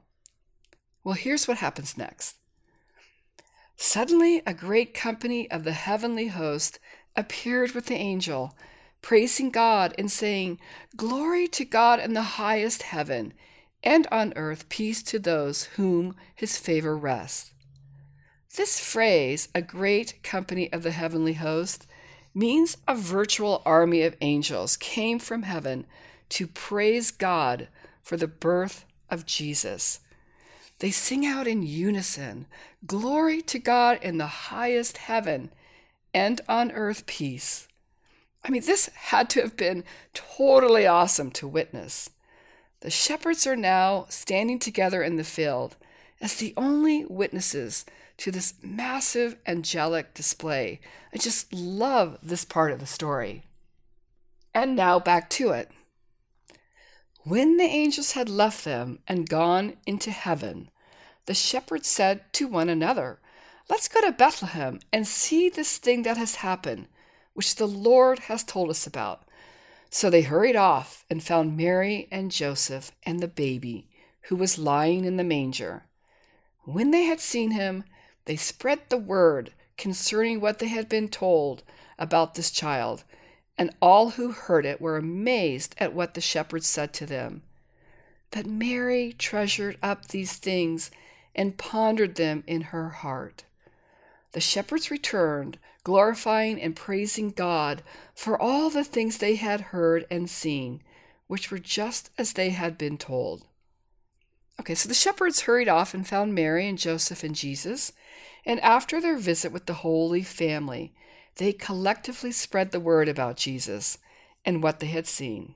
Well, 1.03 1.17
here's 1.17 1.49
what 1.49 1.59
happens 1.59 1.99
next. 1.99 2.37
Suddenly, 3.75 4.43
a 4.47 4.55
great 4.55 4.95
company 4.95 5.51
of 5.51 5.65
the 5.65 5.73
heavenly 5.73 6.29
host 6.29 6.79
appeared 7.17 7.73
with 7.73 7.87
the 7.87 7.97
angel, 7.97 8.57
praising 9.03 9.51
God 9.51 9.93
and 9.99 10.09
saying, 10.09 10.61
Glory 10.97 11.49
to 11.49 11.65
God 11.65 11.99
in 11.99 12.13
the 12.13 12.39
highest 12.39 12.85
heaven, 12.85 13.35
and 13.83 14.07
on 14.13 14.33
earth 14.37 14.69
peace 14.69 15.03
to 15.03 15.19
those 15.19 15.65
whom 15.75 16.15
his 16.33 16.59
favor 16.59 16.97
rests. 16.97 17.51
This 18.55 18.79
phrase, 18.79 19.49
a 19.53 19.63
great 19.63 20.23
company 20.23 20.73
of 20.73 20.85
the 20.85 20.93
heavenly 20.93 21.35
host, 21.35 21.89
means 22.35 22.77
a 22.87 22.95
virtual 22.95 23.62
army 23.64 24.03
of 24.03 24.16
angels 24.21 24.77
came 24.77 25.19
from 25.19 25.43
heaven 25.43 25.87
to 26.31 26.47
praise 26.47 27.11
God 27.11 27.69
for 28.03 28.16
the 28.16 28.29
birth 28.29 28.85
of 29.11 29.27
Jesus. 29.27 30.01
They 30.79 30.90
sing 30.90 31.27
out 31.27 31.47
in 31.47 31.62
unison 31.62 32.47
Glory 32.87 33.43
to 33.43 33.59
God 33.59 33.99
in 34.03 34.19
the 34.19 34.27
highest 34.27 34.99
heaven, 34.99 35.51
and 36.14 36.40
on 36.49 36.73
earth 36.73 37.07
peace. 37.07 37.69
I 38.43 38.51
mean, 38.51 38.62
this 38.64 38.87
had 38.95 39.29
to 39.31 39.43
have 39.43 39.57
been 39.57 39.85
totally 40.14 40.87
awesome 40.87 41.31
to 41.33 41.47
witness. 41.47 42.11
The 42.81 42.90
shepherds 42.90 43.47
are 43.47 43.57
now 43.57 44.07
standing 44.09 44.59
together 44.59 45.03
in 45.03 45.16
the 45.16 45.25
field 45.25 45.77
as 46.21 46.37
the 46.37 46.55
only 46.57 47.05
witnesses 47.05 47.85
to 48.21 48.31
this 48.31 48.55
massive 48.63 49.37
angelic 49.47 50.13
display. 50.13 50.81
I 51.13 51.19
just 51.19 51.53
love 51.53 52.19
this 52.23 52.45
part 52.45 52.71
of 52.71 52.79
the 52.79 52.87
story. 52.87 53.45
And 54.55 54.77
now 54.77 54.99
back 54.99 55.31
to 55.31 55.51
it. 55.51 55.71
When 57.25 57.57
the 57.57 57.65
angels 57.65 58.13
had 58.13 58.29
left 58.29 58.65
them 58.65 58.99
and 59.09 59.29
gone 59.29 59.77
into 59.87 60.11
heaven, 60.11 60.71
the 61.27 61.35
shepherds 61.35 61.89
said 61.89 62.33
to 62.35 62.47
one 62.47 62.69
another, 62.69 63.21
Let's 63.71 63.89
go 63.89 64.01
to 64.01 64.13
Bethlehem 64.13 64.81
and 64.93 65.07
see 65.07 65.49
this 65.49 65.79
thing 65.79 66.03
that 66.03 66.17
has 66.17 66.37
happened, 66.37 66.89
which 67.35 67.55
the 67.55 67.69
Lord 67.69 68.21
has 68.21 68.45
told 68.45 68.69
us 68.69 68.87
about. 68.87 69.23
So 69.91 70.11
they 70.11 70.23
hurried 70.23 70.57
off 70.57 71.05
and 71.09 71.23
found 71.23 71.57
Mary 71.57 72.07
and 72.11 72.31
Joseph 72.31 72.93
and 73.05 73.21
the 73.21 73.29
baby, 73.29 73.89
who 74.23 74.37
was 74.37 74.59
lying 74.59 75.05
in 75.05 75.17
the 75.17 75.25
manger. 75.25 75.85
When 76.65 76.91
they 76.91 77.05
had 77.05 77.21
seen 77.21 77.53
him, 77.53 77.85
they 78.25 78.37
spread 78.37 78.81
the 78.89 78.99
word 78.99 79.53
concerning 79.77 80.41
what 80.41 80.59
they 80.59 80.69
had 80.69 80.89
been 80.89 81.09
told 81.09 81.63
about 81.99 82.35
this 82.35 82.51
child, 82.51 83.05
and 83.57 83.75
all 83.81 84.11
who 84.11 84.33
heard 84.33 84.65
it 84.65 84.81
were 84.81 84.97
amazed 84.97 85.75
at 85.79 85.95
what 85.95 86.15
the 86.15 86.21
shepherds 86.21 86.67
said 86.67 86.93
to 86.93 87.07
them. 87.07 87.43
But 88.31 88.47
Mary 88.47 89.15
treasured 89.19 89.77
up 89.83 90.09
these 90.09 90.35
things 90.35 90.91
and 91.35 91.59
pondered 91.59 92.15
them 92.17 92.45
in 92.47 92.63
her 92.63 92.91
heart. 92.91 93.45
The 94.33 94.41
shepherds 94.41 94.91
returned, 94.91 95.59
glorifying 95.83 96.61
and 96.61 96.77
praising 96.77 97.31
God 97.31 97.83
for 98.15 98.41
all 98.41 98.71
the 98.71 98.85
things 98.85 99.19
they 99.19 99.37
had 99.37 99.61
heard 99.61 100.07
and 100.11 100.31
seen, 100.31 100.83
which 101.27 101.51
were 101.51 101.59
just 101.59 102.11
as 102.17 102.35
they 102.35 102.51
had 102.51 102.79
been 102.79 102.99
told. 102.99 103.45
Okay, 104.61 104.75
so 104.75 104.89
the 104.89 104.95
shepherds 104.95 105.41
hurried 105.41 105.69
off 105.69 105.95
and 105.95 106.07
found 106.07 106.35
Mary 106.35 106.69
and 106.69 106.79
Joseph 106.79 107.25
and 107.25 107.35
Jesus 107.35 107.93
and 108.45 108.61
after 108.61 109.01
their 109.01 109.17
visit 109.17 109.53
with 109.53 109.67
the 109.67 109.75
Holy 109.75 110.23
Family, 110.23 110.93
they 111.37 111.53
collectively 111.53 112.33
spread 112.33 112.71
the 112.71 112.81
word 112.81 113.09
about 113.09 113.37
Jesus 113.37 113.99
and 114.45 114.63
what 114.63 114.81
they 114.81 114.87
had 114.87 115.07
seen. 115.07 115.55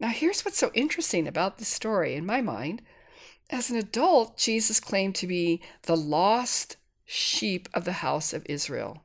Now, 0.00 0.08
here's 0.08 0.44
what's 0.44 0.58
so 0.58 0.70
interesting 0.74 1.26
about 1.26 1.58
this 1.58 1.68
story 1.68 2.14
in 2.14 2.26
my 2.26 2.40
mind. 2.40 2.82
As 3.50 3.70
an 3.70 3.76
adult, 3.76 4.36
Jesus 4.36 4.80
claimed 4.80 5.14
to 5.16 5.26
be 5.26 5.62
the 5.82 5.96
lost 5.96 6.76
sheep 7.04 7.68
of 7.74 7.84
the 7.84 7.92
house 7.92 8.32
of 8.32 8.46
Israel. 8.48 9.04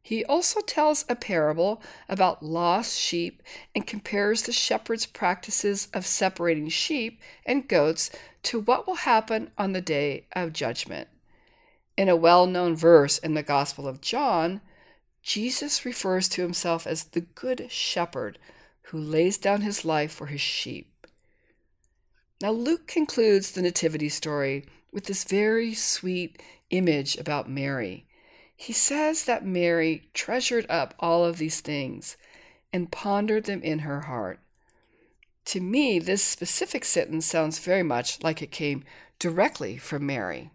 He 0.00 0.24
also 0.24 0.60
tells 0.60 1.06
a 1.08 1.16
parable 1.16 1.82
about 2.08 2.42
lost 2.42 2.98
sheep 2.98 3.42
and 3.74 3.86
compares 3.86 4.42
the 4.42 4.52
shepherd's 4.52 5.06
practices 5.06 5.88
of 5.94 6.04
separating 6.04 6.68
sheep 6.68 7.20
and 7.46 7.66
goats 7.66 8.10
to 8.44 8.60
what 8.60 8.86
will 8.86 8.96
happen 8.96 9.50
on 9.56 9.72
the 9.72 9.80
day 9.80 10.26
of 10.32 10.52
judgment. 10.52 11.08
In 11.96 12.08
a 12.08 12.16
well 12.16 12.46
known 12.46 12.74
verse 12.74 13.18
in 13.18 13.34
the 13.34 13.42
Gospel 13.42 13.86
of 13.86 14.00
John, 14.00 14.60
Jesus 15.22 15.84
refers 15.84 16.28
to 16.30 16.42
himself 16.42 16.86
as 16.86 17.04
the 17.04 17.20
Good 17.20 17.70
Shepherd 17.70 18.38
who 18.88 18.98
lays 18.98 19.38
down 19.38 19.62
his 19.62 19.84
life 19.84 20.12
for 20.12 20.26
his 20.26 20.40
sheep. 20.40 21.06
Now, 22.42 22.50
Luke 22.50 22.86
concludes 22.86 23.52
the 23.52 23.62
Nativity 23.62 24.08
story 24.08 24.66
with 24.92 25.04
this 25.04 25.24
very 25.24 25.72
sweet 25.72 26.42
image 26.70 27.16
about 27.16 27.48
Mary. 27.48 28.06
He 28.56 28.72
says 28.72 29.24
that 29.24 29.46
Mary 29.46 30.10
treasured 30.14 30.66
up 30.68 30.94
all 30.98 31.24
of 31.24 31.38
these 31.38 31.60
things 31.60 32.16
and 32.72 32.92
pondered 32.92 33.44
them 33.44 33.62
in 33.62 33.80
her 33.80 34.02
heart. 34.02 34.40
To 35.46 35.60
me, 35.60 35.98
this 35.98 36.22
specific 36.22 36.84
sentence 36.84 37.26
sounds 37.26 37.58
very 37.58 37.82
much 37.82 38.22
like 38.22 38.42
it 38.42 38.50
came 38.50 38.84
directly 39.18 39.76
from 39.76 40.06
Mary. 40.06 40.50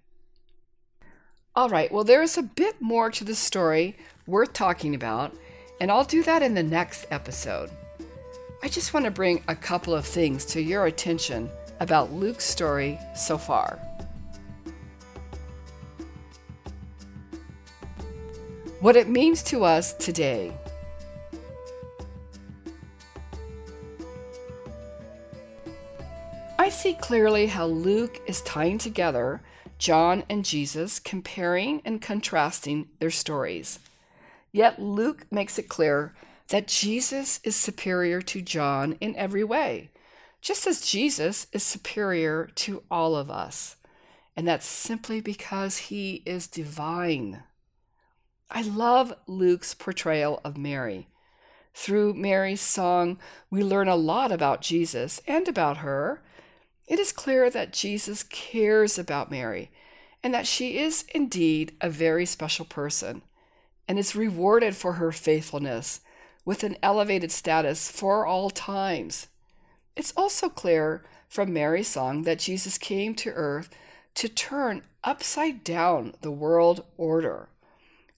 All 1.55 1.67
right, 1.67 1.91
well, 1.91 2.03
there 2.03 2.21
is 2.21 2.37
a 2.37 2.43
bit 2.43 2.79
more 2.79 3.09
to 3.09 3.23
the 3.23 3.33
story 3.33 3.97
worth 4.27 4.53
talking 4.53 4.93
about, 4.93 5.35
and 5.81 5.91
I'll 5.91 6.03
do 6.03 6.21
that 6.23 6.43
in 6.43 6.53
the 6.53 6.63
next 6.63 7.07
episode. 7.09 7.71
I 8.61 8.67
just 8.67 8.93
want 8.93 9.05
to 9.05 9.11
bring 9.11 9.43
a 9.47 9.55
couple 9.55 9.95
of 9.95 10.05
things 10.05 10.45
to 10.45 10.61
your 10.61 10.85
attention 10.85 11.49
about 11.79 12.13
Luke's 12.13 12.45
story 12.45 12.99
so 13.15 13.37
far. 13.37 13.79
What 18.79 18.95
it 18.95 19.09
means 19.09 19.41
to 19.43 19.63
us 19.63 19.93
today. 19.93 20.53
I 26.59 26.69
see 26.69 26.93
clearly 26.93 27.47
how 27.47 27.65
Luke 27.65 28.21
is 28.27 28.41
tying 28.41 28.77
together 28.77 29.41
John 29.79 30.23
and 30.29 30.45
Jesus, 30.45 30.99
comparing 30.99 31.81
and 31.83 32.01
contrasting 32.01 32.89
their 32.99 33.09
stories. 33.09 33.79
Yet 34.51 34.79
Luke 34.79 35.25
makes 35.31 35.57
it 35.57 35.69
clear 35.69 36.13
that 36.49 36.67
Jesus 36.67 37.39
is 37.43 37.55
superior 37.55 38.21
to 38.21 38.41
John 38.41 38.97
in 38.99 39.15
every 39.15 39.43
way, 39.43 39.89
just 40.41 40.67
as 40.67 40.81
Jesus 40.81 41.47
is 41.53 41.63
superior 41.63 42.49
to 42.55 42.83
all 42.91 43.15
of 43.15 43.31
us. 43.31 43.77
And 44.35 44.47
that's 44.47 44.65
simply 44.65 45.21
because 45.21 45.77
he 45.77 46.23
is 46.25 46.47
divine. 46.47 47.43
I 48.51 48.63
love 48.63 49.13
Luke's 49.27 49.73
portrayal 49.73 50.41
of 50.43 50.57
Mary. 50.57 51.07
Through 51.73 52.15
Mary's 52.15 52.61
song, 52.61 53.19
we 53.49 53.63
learn 53.63 53.87
a 53.87 53.95
lot 53.95 54.31
about 54.31 54.61
Jesus 54.61 55.21
and 55.27 55.47
about 55.47 55.77
her, 55.77 56.21
it 56.89 56.99
is 56.99 57.11
clear 57.11 57.49
that 57.51 57.71
Jesus 57.71 58.23
cares 58.23 58.97
about 58.97 59.31
Mary 59.31 59.69
and 60.23 60.33
that 60.33 60.47
she 60.47 60.79
is 60.79 61.05
indeed 61.13 61.71
a 61.79 61.89
very 61.89 62.25
special 62.25 62.65
person 62.65 63.21
and 63.87 63.97
is 63.99 64.15
rewarded 64.15 64.75
for 64.75 64.93
her 64.93 65.11
faithfulness 65.11 66.01
with 66.43 66.63
an 66.63 66.75
elevated 66.81 67.31
status 67.31 67.91
for 67.91 68.25
all 68.25 68.49
times. 68.49 69.27
It's 69.95 70.13
also 70.17 70.49
clear 70.49 71.05
from 71.27 71.53
Mary's 71.53 71.87
song 71.87 72.23
that 72.23 72.39
Jesus 72.39 72.79
came 72.79 73.13
to 73.15 73.29
earth 73.33 73.69
to 74.15 74.27
turn 74.27 74.81
upside 75.03 75.63
down 75.63 76.15
the 76.21 76.31
world 76.31 76.83
order. 76.97 77.49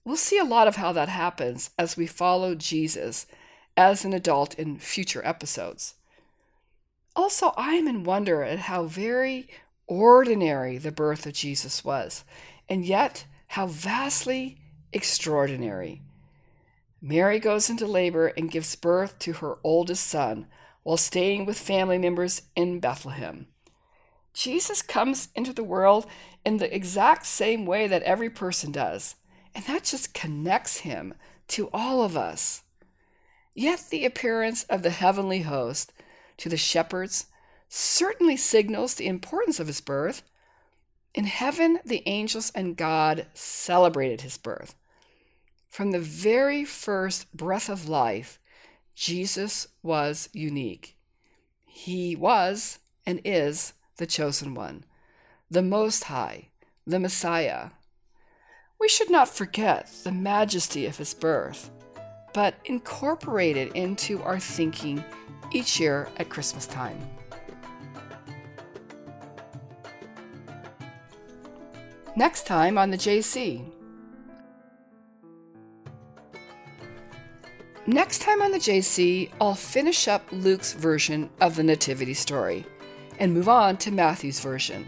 We'll 0.02 0.16
see 0.16 0.38
a 0.38 0.44
lot 0.44 0.66
of 0.66 0.76
how 0.76 0.92
that 0.94 1.10
happens 1.10 1.70
as 1.78 1.96
we 1.96 2.06
follow 2.06 2.54
Jesus 2.54 3.26
as 3.76 4.04
an 4.04 4.14
adult 4.14 4.54
in 4.54 4.78
future 4.78 5.24
episodes. 5.24 5.94
Also, 7.14 7.52
I 7.56 7.74
am 7.74 7.86
in 7.86 8.04
wonder 8.04 8.42
at 8.42 8.60
how 8.60 8.84
very 8.84 9.48
ordinary 9.86 10.78
the 10.78 10.92
birth 10.92 11.26
of 11.26 11.34
Jesus 11.34 11.84
was, 11.84 12.24
and 12.68 12.84
yet 12.84 13.26
how 13.48 13.66
vastly 13.66 14.58
extraordinary. 14.92 16.00
Mary 17.00 17.38
goes 17.38 17.68
into 17.68 17.86
labor 17.86 18.28
and 18.28 18.50
gives 18.50 18.76
birth 18.76 19.18
to 19.18 19.34
her 19.34 19.58
oldest 19.62 20.06
son 20.06 20.46
while 20.84 20.96
staying 20.96 21.44
with 21.44 21.58
family 21.58 21.98
members 21.98 22.42
in 22.56 22.80
Bethlehem. 22.80 23.46
Jesus 24.32 24.80
comes 24.80 25.28
into 25.34 25.52
the 25.52 25.64
world 25.64 26.06
in 26.44 26.56
the 26.56 26.74
exact 26.74 27.26
same 27.26 27.66
way 27.66 27.86
that 27.86 28.02
every 28.02 28.30
person 28.30 28.72
does, 28.72 29.16
and 29.54 29.64
that 29.66 29.84
just 29.84 30.14
connects 30.14 30.78
him 30.78 31.12
to 31.48 31.68
all 31.72 32.02
of 32.02 32.16
us. 32.16 32.62
Yet 33.54 33.88
the 33.90 34.06
appearance 34.06 34.62
of 34.64 34.82
the 34.82 34.90
heavenly 34.90 35.42
host 35.42 35.92
to 36.42 36.48
the 36.48 36.56
shepherds 36.56 37.26
certainly 37.68 38.36
signals 38.36 38.96
the 38.96 39.06
importance 39.06 39.60
of 39.60 39.68
his 39.68 39.80
birth. 39.80 40.24
In 41.14 41.24
heaven, 41.24 41.78
the 41.84 42.02
angels 42.04 42.50
and 42.52 42.76
God 42.76 43.26
celebrated 43.32 44.22
his 44.22 44.38
birth. 44.38 44.74
From 45.68 45.92
the 45.92 46.00
very 46.00 46.64
first 46.64 47.32
breath 47.32 47.68
of 47.68 47.88
life, 47.88 48.40
Jesus 48.96 49.68
was 49.84 50.28
unique. 50.32 50.96
He 51.64 52.16
was 52.16 52.80
and 53.06 53.20
is 53.24 53.74
the 53.98 54.06
chosen 54.06 54.52
one, 54.52 54.84
the 55.48 55.62
Most 55.62 56.04
High, 56.04 56.48
the 56.84 56.98
Messiah. 56.98 57.70
We 58.80 58.88
should 58.88 59.10
not 59.10 59.28
forget 59.28 59.88
the 60.02 60.10
majesty 60.10 60.86
of 60.86 60.98
his 60.98 61.14
birth, 61.14 61.70
but 62.32 62.54
incorporate 62.64 63.56
it 63.56 63.72
into 63.72 64.22
our 64.22 64.38
thinking 64.38 65.04
each 65.52 65.78
year 65.78 66.08
at 66.16 66.28
Christmas 66.28 66.66
time. 66.66 66.98
Next 72.14 72.46
time 72.46 72.76
on 72.76 72.90
the 72.90 72.98
JC. 72.98 73.64
Next 77.86 78.20
time 78.20 78.40
on 78.42 78.52
the 78.52 78.58
JC, 78.58 79.30
I'll 79.40 79.54
finish 79.54 80.06
up 80.06 80.22
Luke's 80.30 80.72
version 80.72 81.30
of 81.40 81.56
the 81.56 81.62
Nativity 81.62 82.14
story 82.14 82.64
and 83.18 83.34
move 83.34 83.48
on 83.48 83.76
to 83.78 83.90
Matthew's 83.90 84.40
version. 84.40 84.86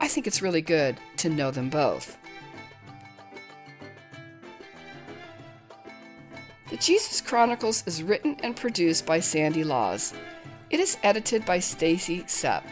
I 0.00 0.08
think 0.08 0.26
it's 0.26 0.42
really 0.42 0.60
good 0.60 0.98
to 1.18 1.28
know 1.30 1.50
them 1.50 1.70
both. 1.70 2.18
The 6.70 6.76
Jesus 6.76 7.20
Chronicles 7.20 7.82
is 7.86 8.02
written 8.02 8.36
and 8.44 8.56
produced 8.56 9.04
by 9.04 9.18
Sandy 9.18 9.64
Laws. 9.64 10.14
It 10.70 10.78
is 10.78 10.98
edited 11.02 11.44
by 11.44 11.58
Stacy 11.58 12.22
Sepp. 12.28 12.64